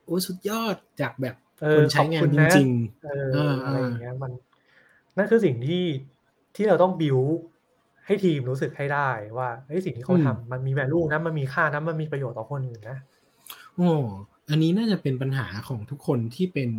[0.05, 2.69] โอ้สุดยอดจากแบบเออคนใช้งาขอบคุนณจนะริง
[3.03, 4.31] เอออ่าอะไรอ่าอย่างเงี้ยมัน
[5.17, 5.85] นั่นคือสิ่งที่
[6.55, 7.19] ที่เราต้องบิว
[8.05, 13.89] ให้ทีมรู้สึกให้ได้ว่าเฮ้ยสิ่งที่เขาทำมันมี value นะมันมีค่านะมันมีประโยชน์ต่อคนอื่นนะๆโอ้
[14.49, 16.69] อันนี้น่าจะเป็นปัญหาของทุกคนที่เป็น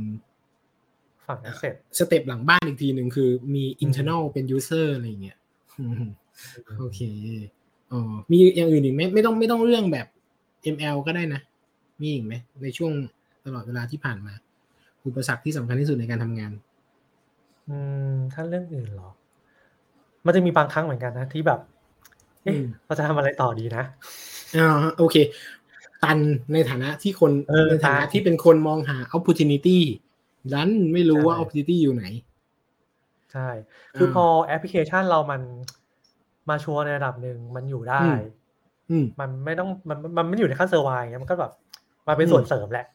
[1.28, 5.38] ฝั่งนั้นเสร็จสเต็ปหลังบ้านอีกทีหนึ่งคือมี internal เป็น user อะไรอย่างเงี้ย
[5.78, 6.04] อืม
[6.78, 7.00] โอเค
[7.92, 10.06] อ๋อมีอย่างอื่นอีกไหมไม่ต้องไม่ต้องเรื่องแบบ
[10.74, 11.40] ML ก็ได้นะ
[12.00, 12.92] มีอีกไหมในช่วง
[13.44, 14.34] ตลอดเวลาที่ผ่านมา
[15.06, 16.52] อุปสรรคที่สำคัญที่สุดในการทำงาน
[17.68, 17.76] อื
[18.12, 19.10] ม ถ้าเรื่องอื่นเหรอ
[20.24, 21.60] มันจะมีบางครั้งเหมือนกันนะ ที่แบบ
[22.42, 23.84] เอ๊ะอืมเราจะทำอะไรต่อดีนะ
[24.56, 24.68] อ่า
[24.98, 25.16] โอเค
[26.04, 26.18] ตัน
[26.52, 29.78] ในฐานะที่คนเออในฐานะตันที่เป็นคนมองหา opportunity
[30.52, 32.04] ดันไม่รู้ว่าใช่ opportunity อยู่ไหน
[33.32, 33.48] ใช่
[33.96, 35.40] คืออ่าพอแอปพลิเคชันเรามัน
[36.48, 38.16] มาชัวร์ในระดับหนึ่งมันอยู่ได้อืม
[38.90, 41.52] อืมมันไม่ต้องมันมันไม่อยู่ในขั้นเซอร์ไวน์มันก็แบบ
[42.08, 42.86] มาเป็นส่วนอืมเสริมแหละ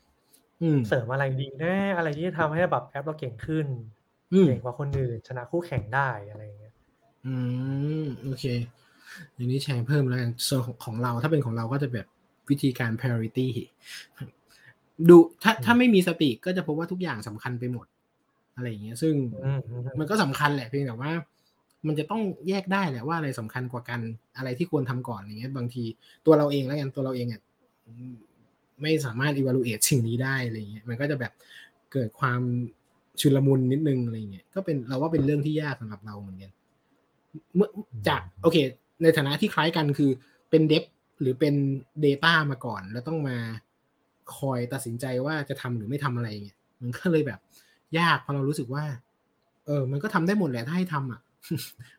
[0.61, 3.67] อืมเสริมอะไรดีนะอะไรที่จะทำให้แบบแอปเราเก่งขึ้น
[4.33, 6.73] อืมเก่งกว่าคนอื่นชนะคู่แข่งได้อะไรอย่างเงี้ย
[7.25, 7.35] อื
[8.03, 8.45] มโอเค
[9.35, 12.07] อย่างนี้แชร์เพิ่มแล้วกันส่วนของของเราถ้าเป็นของเราก็จะแบบ
[12.49, 13.47] วิธีการ priority
[15.09, 17.85] ดูถ้าถ้าไม่มีสติก็จะพบว่าทุกอย่างสำคัญไปหมด
[18.55, 21.11] อะไรอย่างเงี้ย ซึ่งอืมอืมมันก็สำคัญแหละเพียงแต่ว่า
[21.87, 23.99] มันจะต้องแยกได้แหละว่าอะไรสำคัญกว่ากัน
[24.37, 25.83] อะไรที่ควรทำก่อนอย่างเงี้ย บางที
[26.25, 27.41] ตัวเราเองแล้วกันตัวเราเองอะ
[27.87, 28.13] อืม
[28.81, 31.33] ไม่สามารถ evaluate สิ่งนี้ได้อะไรเงี้ยมันก็จะแบบ
[31.93, 32.41] เกิดความ
[33.21, 36.51] ชุลมุนนิดนึงอะไรเงี้ยก็เป็นเราว่าเป็นเรื่องที่ยากสำหรับเราเหมือนกัน
[37.55, 37.69] เมื่อ
[38.07, 38.57] จากโอเค
[39.03, 40.11] ในฐานะที่คล้ายกันคือ
[40.49, 40.83] เป็นเดฟ
[41.21, 41.55] หรือเป็น
[42.05, 43.37] Data มาก่อน แล้วต้องมา
[44.37, 47.39] คอยตัดสินใจว่าจะทำหรือไม่ทำอะไรเงี้ยมันก็เลยแบบ
[47.99, 48.83] ยากเพราะเรารู้สึกว่า
[49.65, 51.21] เออ มันก็ทำได้หมดแหละถ้าให้ทำอะ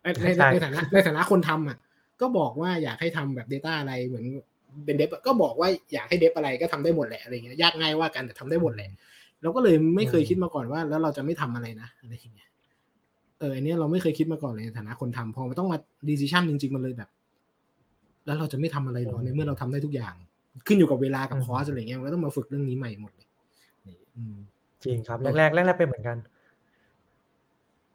[0.03, 0.07] ใน
[0.37, 1.79] ในในฐานะในฐานะคนทำอะ
[2.21, 4.27] ก็บอกว่าอยากให้ทำแบบ Data อะไรเหมือน
[4.85, 8.89] เป็นเดฟก็บอกว่าอยากให้เดฟอะไรก็ทำได้หมดแหละอะไรเงี้ยยากง่ายว่ากันแต่ทำได้หมดแหละ
[9.43, 12.49] เราก็เลยไม่เคยคิดมาก่อนว่า แล้วเราจะไม่ทำอะไรนะอะไรอย่างเงี้ย
[13.39, 15.79] เอออันเนี้ยเราไม่เคยคิดมาก่อนเลยในฐานะคนทำพอมันต้องมา
[16.09, 17.11] decision จริงๆมันเลยแบบ
[18.27, 20.15] แล้วเราจะไม่ทำอะไรหรอในเมื่อเราทำได้ทุกอย่าง
[20.67, 23.29] ขึ้นอยู่กับเวลากับคอร์สอะไรเงี้ยมันก็ต้องมาฝึกเรื่องนี้ใหม่หมดเลย
[23.87, 24.37] นี่อืม
[24.85, 26.17] จริงครับ แรกๆแรกๆเป็นเหมือนกัน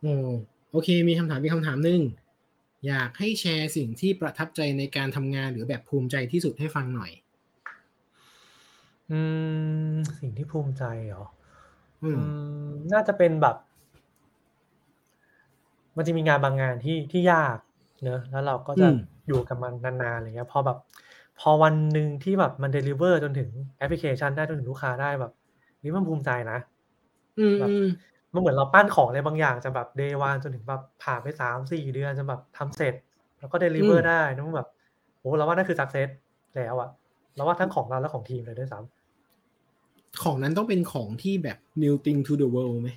[0.02, 0.14] โอ้
[0.72, 2.02] โอเค มีคำถามมีคำถามหนึ่ง
[2.88, 7.12] อยากให้แชร์สิ่งที่ประทับใจในการทำงานหรือแบบภูมิใจที่สุดให้ฟังหน่อย
[9.12, 9.20] อื
[9.96, 11.26] ม สิ่งที่ภูมิใจเหรอ
[12.04, 12.22] อืมอื
[12.68, 13.56] มน่าจะเป็นแบบ
[15.98, 17.58] มันจะมีงานบางงานที่ที่ยาก
[18.04, 18.96] เนอะแล้วเราก็จะอืม
[19.28, 20.78] อยู่กับมันนานๆอะไรเงี้ยพอแบบ
[21.40, 25.32] พอวันหนึ่งที่แบบมัน deliver จนถึงแอปพลิเคชันได้จนถึงลูกค้าได้แบบ
[25.82, 26.60] นี่มันภูมิใจนะ
[27.40, 27.88] อืมแบบอืม
[28.34, 32.94] มันเหมือนเราปั้นของอะไรบางอย่างจะแบบ day one จนถึงแบบผ่านไปสามสี่เดือนจนแบบทำเสร็จ
[33.40, 34.70] แล้วก็ deliver ได้นั่นแบบ
[35.20, 36.10] โอ้เราว่านั่นคือ success
[36.56, 36.90] แล้วอะ
[37.36, 42.90] เราว่าทั้งของเราและของทีมเลยด้วยซ้ำของนั้นต้องเป็นของที่แบบ new thing to the world ไหม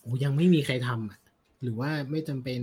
[0.00, 1.18] โอ้ยังไม่มีใครทำอะ
[1.62, 2.60] หรือว่าไม่จำเป็น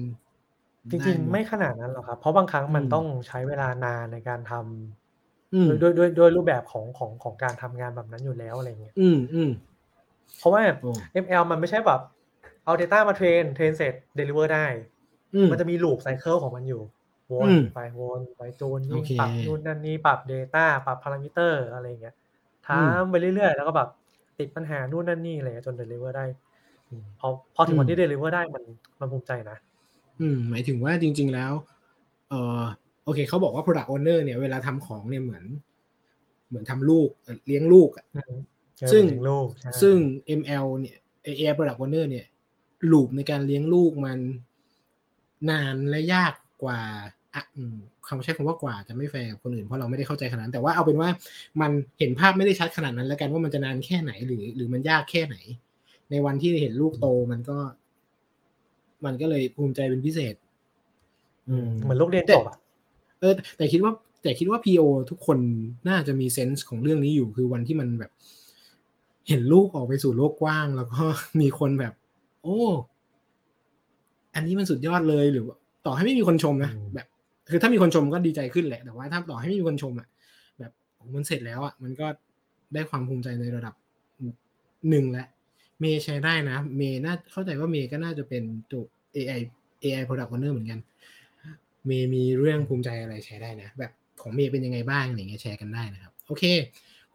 [0.91, 9.49] จริงด้หๆไม่ขนาดนั้นหรอกครับ เพราะบางครั้งมันอืมต้องใช้เวลานานในการทำอืมด้วยด้วย ด้วย ด้วยรูปแบบของ ของ ของการทำงานแบบนั้นอยู่แล้ว อะไรเงี้ย อืมอืม
[10.39, 12.01] เพราะว่า โอ้ ML มันไม่ใช่แบบ
[12.65, 14.65] เอา Data มา train train เสร็จ Deliver ได้
[15.36, 16.82] อืมมันจะมีลูปไซเคิล ของมันอยู่
[17.32, 22.15] วอืนม ไป วนไป จูน โอยิ่งเค ปรับนู่นนั่นนี่ ปรับ Data ปรับพารามิเตอร์อะไรเงี้ย
[22.73, 23.89] อืมทำไปเรื่อย ๆ แล้วก็แบบ
[24.39, 26.25] ติดปัญหานู่นนั่นนี่ อะไรเงี้ย จน Deliver ได้
[26.89, 28.63] อืม พอ พอถึงวันที่ Deliver ได้ มัน
[28.99, 29.57] มันภูมิใจนะ
[30.22, 31.51] อืมหมายถึงว่าจริง ๆ แล้ว
[32.30, 32.63] เออ
[33.05, 35.45] โอเคเขาบอกว่า product owner เนี่ยเวลาทำของเนี่ยเหมือน
[36.49, 38.34] เหมือนทำลูกเอ่อเลี้ยงลูกอะอืม
[38.80, 39.95] เออซึ่งเลี้ยงลูกใช่ซึ่ง
[40.39, 42.26] ML เนี่ย AI Product Owner เนี่ย
[42.91, 44.20] ลูปในการเลี้ยงลูกมัน
[45.49, 46.82] นานและยากกว่า
[47.36, 47.76] อะอืม
[48.07, 51.09] คำใช้คำว่ากว่าจะไม่แฟร์กับคนอื่นเพราะเราไม่ได้เข้าใจขนาดนั้น แต่ว่าเอาเป็นว่า
[51.61, 55.36] มันเห็นภาพไม่ได้ชัดขนาดนั้น แล้วกันว่ามันจะนานแค่ไหนหรือ หรือมันยากแค่ไหน
[56.11, 57.57] ในวันที่เห็นลูกโตมันก็
[59.06, 60.36] มันก็เลยภูมิใจเป็นพิเศษ
[61.50, 62.58] อืมเหมือนลูกเรียนจบอะ
[63.20, 63.93] เออ แต่คิดว่า
[64.24, 65.38] แต่คิดว่า PO ทุกคน
[65.89, 68.12] น่าจะมีเซนส์ของเรื่องนี้อยู่คือวันที่มันแบบ
[69.28, 71.02] เห็นลูกออกไปสู่โลกกว้าง แล้วก็
[71.41, 71.93] มีคนแบบ
[72.43, 72.60] โอ้
[74.36, 77.08] อันนี้มันสุดยอดเลยหรือว่าต่อให้ไม่มีคนชมนะอืมแบบ
[77.50, 80.08] คือถ้ามีคนชมก็ดีใจขึ้นแหละ แต่ว่าถ้าต่อให้ไม่มีคนชมอะ
[80.60, 82.08] แบบโอ้มันเสร็จแล้วอะมันก็
[82.74, 83.74] ได้ความภูมิใจในระดับ
[84.89, 85.28] หนึ่งแล้ว
[85.80, 88.84] เมย์ใช้ได้นะ เมย์น่าเข้าใจว่าเมย์ก็น่าจะเป็นตัว
[89.15, 89.41] AI
[89.84, 90.80] AI product owner เหมือนกัน
[91.88, 96.43] เมย์มีเรื่องภูมิใจอะไรแชร์ได้นะ แบบของเมย์เป็นยังไงบ้างอะไรเงี้ยแชร์กันได้นะครับ โอเค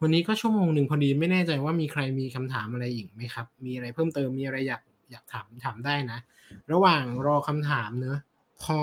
[0.01, 6.19] วันนี้ก็ชั่วโมงหนึ่งพอดีไม่แน่ใจว่ามีใครมีคำถามอะไรอีกไหมครับ มีอะไรเพิ่มเติมมีอะไรอยากอยากถามถามได้นะ
[6.71, 8.19] ระหว่างรอคำถามเนอะ
[8.63, 8.77] พอ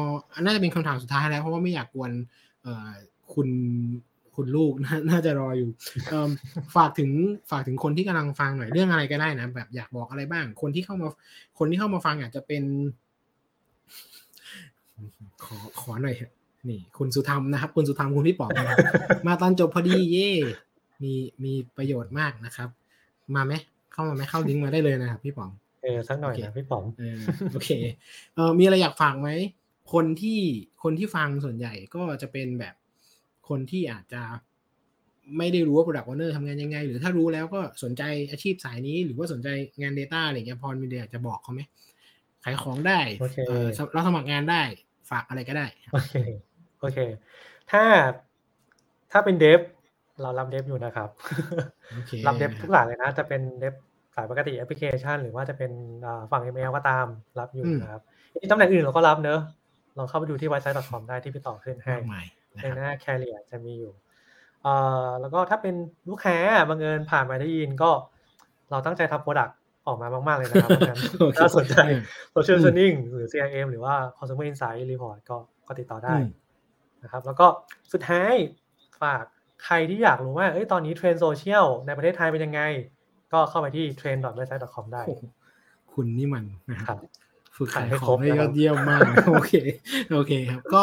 [0.45, 2.11] น่าจะเป็นคำถามสุดท้ายแล้วเพราะว่าไม่อยากกวน
[2.62, 2.91] เอ่อ
[3.35, 3.49] คุณ
[4.37, 5.70] คุณลูกนาน่าจะรออยู่
[6.09, 6.30] เอิ่ม
[6.76, 7.11] ฝากถึง
[7.51, 11.09] ฝากถึงคนที่กำลังฟังหน่อยเรื่องอะไรก็ได้นะ แบบอยากบอกอะไรบ้าง คนที่เข้ามา
[11.59, 12.62] คนที่เข้ามาฟังอาจจะเป็น
[15.45, 16.33] ขอขอหน่อยเถอะ
[16.68, 18.78] นี่ คุณสุธรรมนะครับ คุณสุธรรมคุณพี่ป๋องนะครับ
[19.26, 20.30] มาตอนจบพอดีเย่
[21.03, 21.12] มี
[21.45, 22.68] มีประโยชน์มากนะครับ
[23.35, 23.53] มาไหม
[23.93, 25.51] เข้ามาไหมเข้าลิงก์มาได้เลยนะครับพี่ป๋อง
[25.83, 27.18] เออสักหน่อยโอเคนะพี่ป๋อมเออ
[27.53, 27.70] โอเค
[28.35, 29.28] เออมีอะไรอยากฝากไหม
[29.93, 30.39] คนที่
[30.83, 32.74] คนที่ฟังส่วนใหญ่ก็จะเป็นแบบ
[33.53, 34.23] คนที่อาจจะ
[35.39, 39.49] ไม่ได้รู้ว่า Product Owner ทำงานยังไง หรือถ้ารู้แล้วก็สนใจอาชีพสายนี้ หรือว่าสนใจ
[39.81, 41.61] งาน Data อะไรเงี้ยพรมีเดียอยากจะบอกเขาไหม
[42.45, 44.63] ขายของได้โอเคเออรับสมัครงานได้
[45.11, 46.15] ฝากอะไรก็ได้โอเค
[46.81, 46.99] โอเค
[47.71, 47.83] ถ้า
[49.13, 49.61] ถ้าเป็นเดฟ
[50.23, 51.09] เรารับเดฟอยู่นะครับ
[51.95, 53.75] โอเครับเดฟนะครับทุกหลังเลยนะ จะเป็นเดฟ
[54.15, 55.71] สายปกติแอปพลิเคชัน หรือว่าจะเป็น
[56.07, 57.07] อ่าฝั่ง ML ก็ตาม
[57.39, 58.03] รับอยู่อืมนะครับ
[58.41, 59.41] อีกตำแหน่งอื่นเราก็รับเนอะ
[59.99, 61.97] ลองเข้าไปดูที่ website.com ได้ที่พี่ต่อขึ้นให้
[62.57, 63.93] มากมายนะในครับหน้า Career จะมีอยู่
[64.63, 64.75] เอ่
[65.07, 65.75] อแล้วก็ถ้าเป็น
[66.11, 66.37] ลูกค้า
[66.69, 67.91] บังเอิญผ่านมาได้ยินก็
[68.71, 69.57] เราตั้งใจทำ product
[69.87, 72.03] ออกมามาก ๆ เลยนะครับเพราะฉะนั้นโอเคถ้าสนใจอืม
[72.35, 75.37] Social อืม Listening หรือ CRM หรือว่า Consumer Insight Report ก็
[75.67, 76.29] ก็ติดต่อได้อืม
[77.03, 77.47] นะครับ แล้วก็
[77.93, 78.33] สุดท้าย
[79.03, 79.25] ฝาก
[79.65, 82.61] ใครที่อยากรู้ว่าเอ้ยตอนนี้เทรนด์โซเชียลในประเทศไทยเป็นยังไง
[83.33, 85.23] ก็เข้าไปที่ trend.website.com ได้โอ้โห
[85.93, 87.03] คุณนี่มันนะคครัรับบ
[87.57, 89.53] ฝึกขายขายให้ขครองบได้นะยครัอบดเยี่ยมมาก โอเค
[90.13, 90.83] โอเคครับ ก็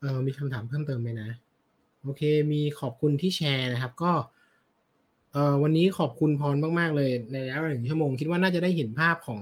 [0.00, 1.30] เออมีคำถามเพิ่มเติมไหมนะ
[2.02, 4.12] โอเค มีขอบคุณที่แชร์นะครับ ก็
[5.32, 9.40] เออวันนี้ขอบคุณพรมาก ๆ เลย ในระยะเวลาหนึ่งชั่วโมง คิดว่าน่าจะได้เห็นภาพของ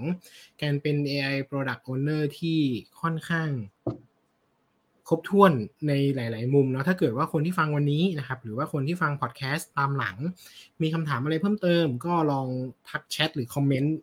[0.63, 2.59] การเป็น AI Product Owner ที่
[3.01, 3.51] ค่อนข้าง
[5.09, 5.53] ครบถ้วน
[5.89, 10.17] ในหลาย ๆ มุมเนาะถ้าเกิดว่าคนที่ฟังวันนี้นะครับ หรือว่าคนที่ฟังพอดแคสต์ตามหลัง
[10.83, 12.47] มีคำถามอะไรเพิ่มเติม ก็ลอง
[12.89, 13.97] ทักแชทหรือคอมเมนต์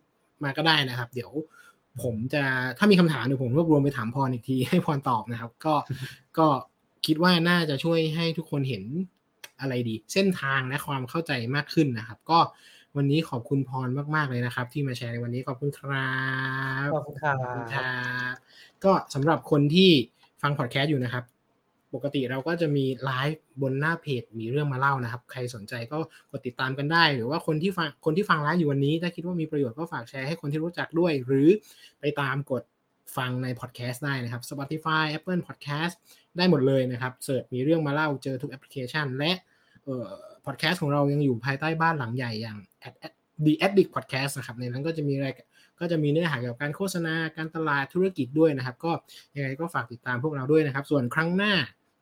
[0.44, 1.30] มาก็ได้นะครับ เดี๋ยว
[2.02, 2.42] ผมจะ
[2.78, 5.74] ถ้ามีคำถามเดี๋ยวผมรวบรวมไปถามพรอีกทีให้พรตอบนะครับ ก็
[6.38, 6.46] ก็
[7.06, 8.84] คิดว่าน่าจะช่วยให้ทุกคนเห็น
[9.60, 12.38] อะไรดี เส้นทางและความเข้าใจมากขึ้นนะครับ ก็
[12.96, 16.10] วันนี้ขอบคุณพรมาก ๆ เลยนะครับ ที่มาแชร์ในวันนี้ขอบคุณครั
[16.86, 17.92] บขอบคุณครับขอบคุณครั
[18.32, 18.34] บ
[18.84, 19.90] ก็สำหรับคนที่
[20.42, 21.24] ฟังพอดแคสต์อยู่นะครับ
[21.94, 25.96] ปกติเราก็จะมีไลฟ์บนหน้าเพจมีเรื่องมาเล่านะครับ ใครสนใจก็
[26.30, 31.48] กดติดตามกันได้ หรือว่าคนที่ฟังคนที่ฟังไลฟ์อยู่วันนี้ ถ้าคิดว่ามีประโยชน์ก็ฝากแชร์ให้คนที่รู้จักด้วย หรือ
[32.00, 32.62] ไปตามกด
[33.16, 35.94] ฟังในพอดแคสต์ได้นะครับ Spotify Apple Podcast
[36.36, 39.32] ได้หมดเลยนะครับ search มีเรื่องมาเล่าเจอทุกแอปพลิเคชัน และ
[39.84, 40.10] เอ่อ
[40.46, 42.58] พอดแคสต์ของเรายังอยู่ภายใต้บ้านหลังใหญ่อย่าง
[43.44, 45.34] The Addict Podcast นะครับในนั้นก็จะมีราย
[45.80, 48.92] ก็จะมีเนื้อหาเกี่ยวกับการโฆษณาการตลาดธุรกิจด้วยนะครับ ก็
[49.36, 51.52] ยังไงก็ฝากติดตามพวกเราด้วยนะครับ ส่วนครั้งหน้า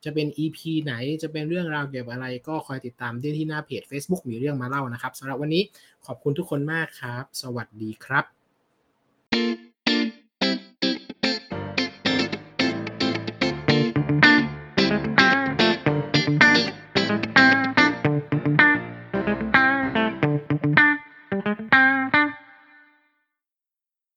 [0.04, 5.62] จะเป็น EP ไหนจะเป็นเรื่องราวเกี่ยวกับอะไร ก็คอยติดตามได้ที่หน้าเพจ Facebook มีเรื่องมาเล่านะครับสำหรับวันนี้
[6.06, 8.24] ขอบคุณทุกคนมากครับ สวัสดีครับ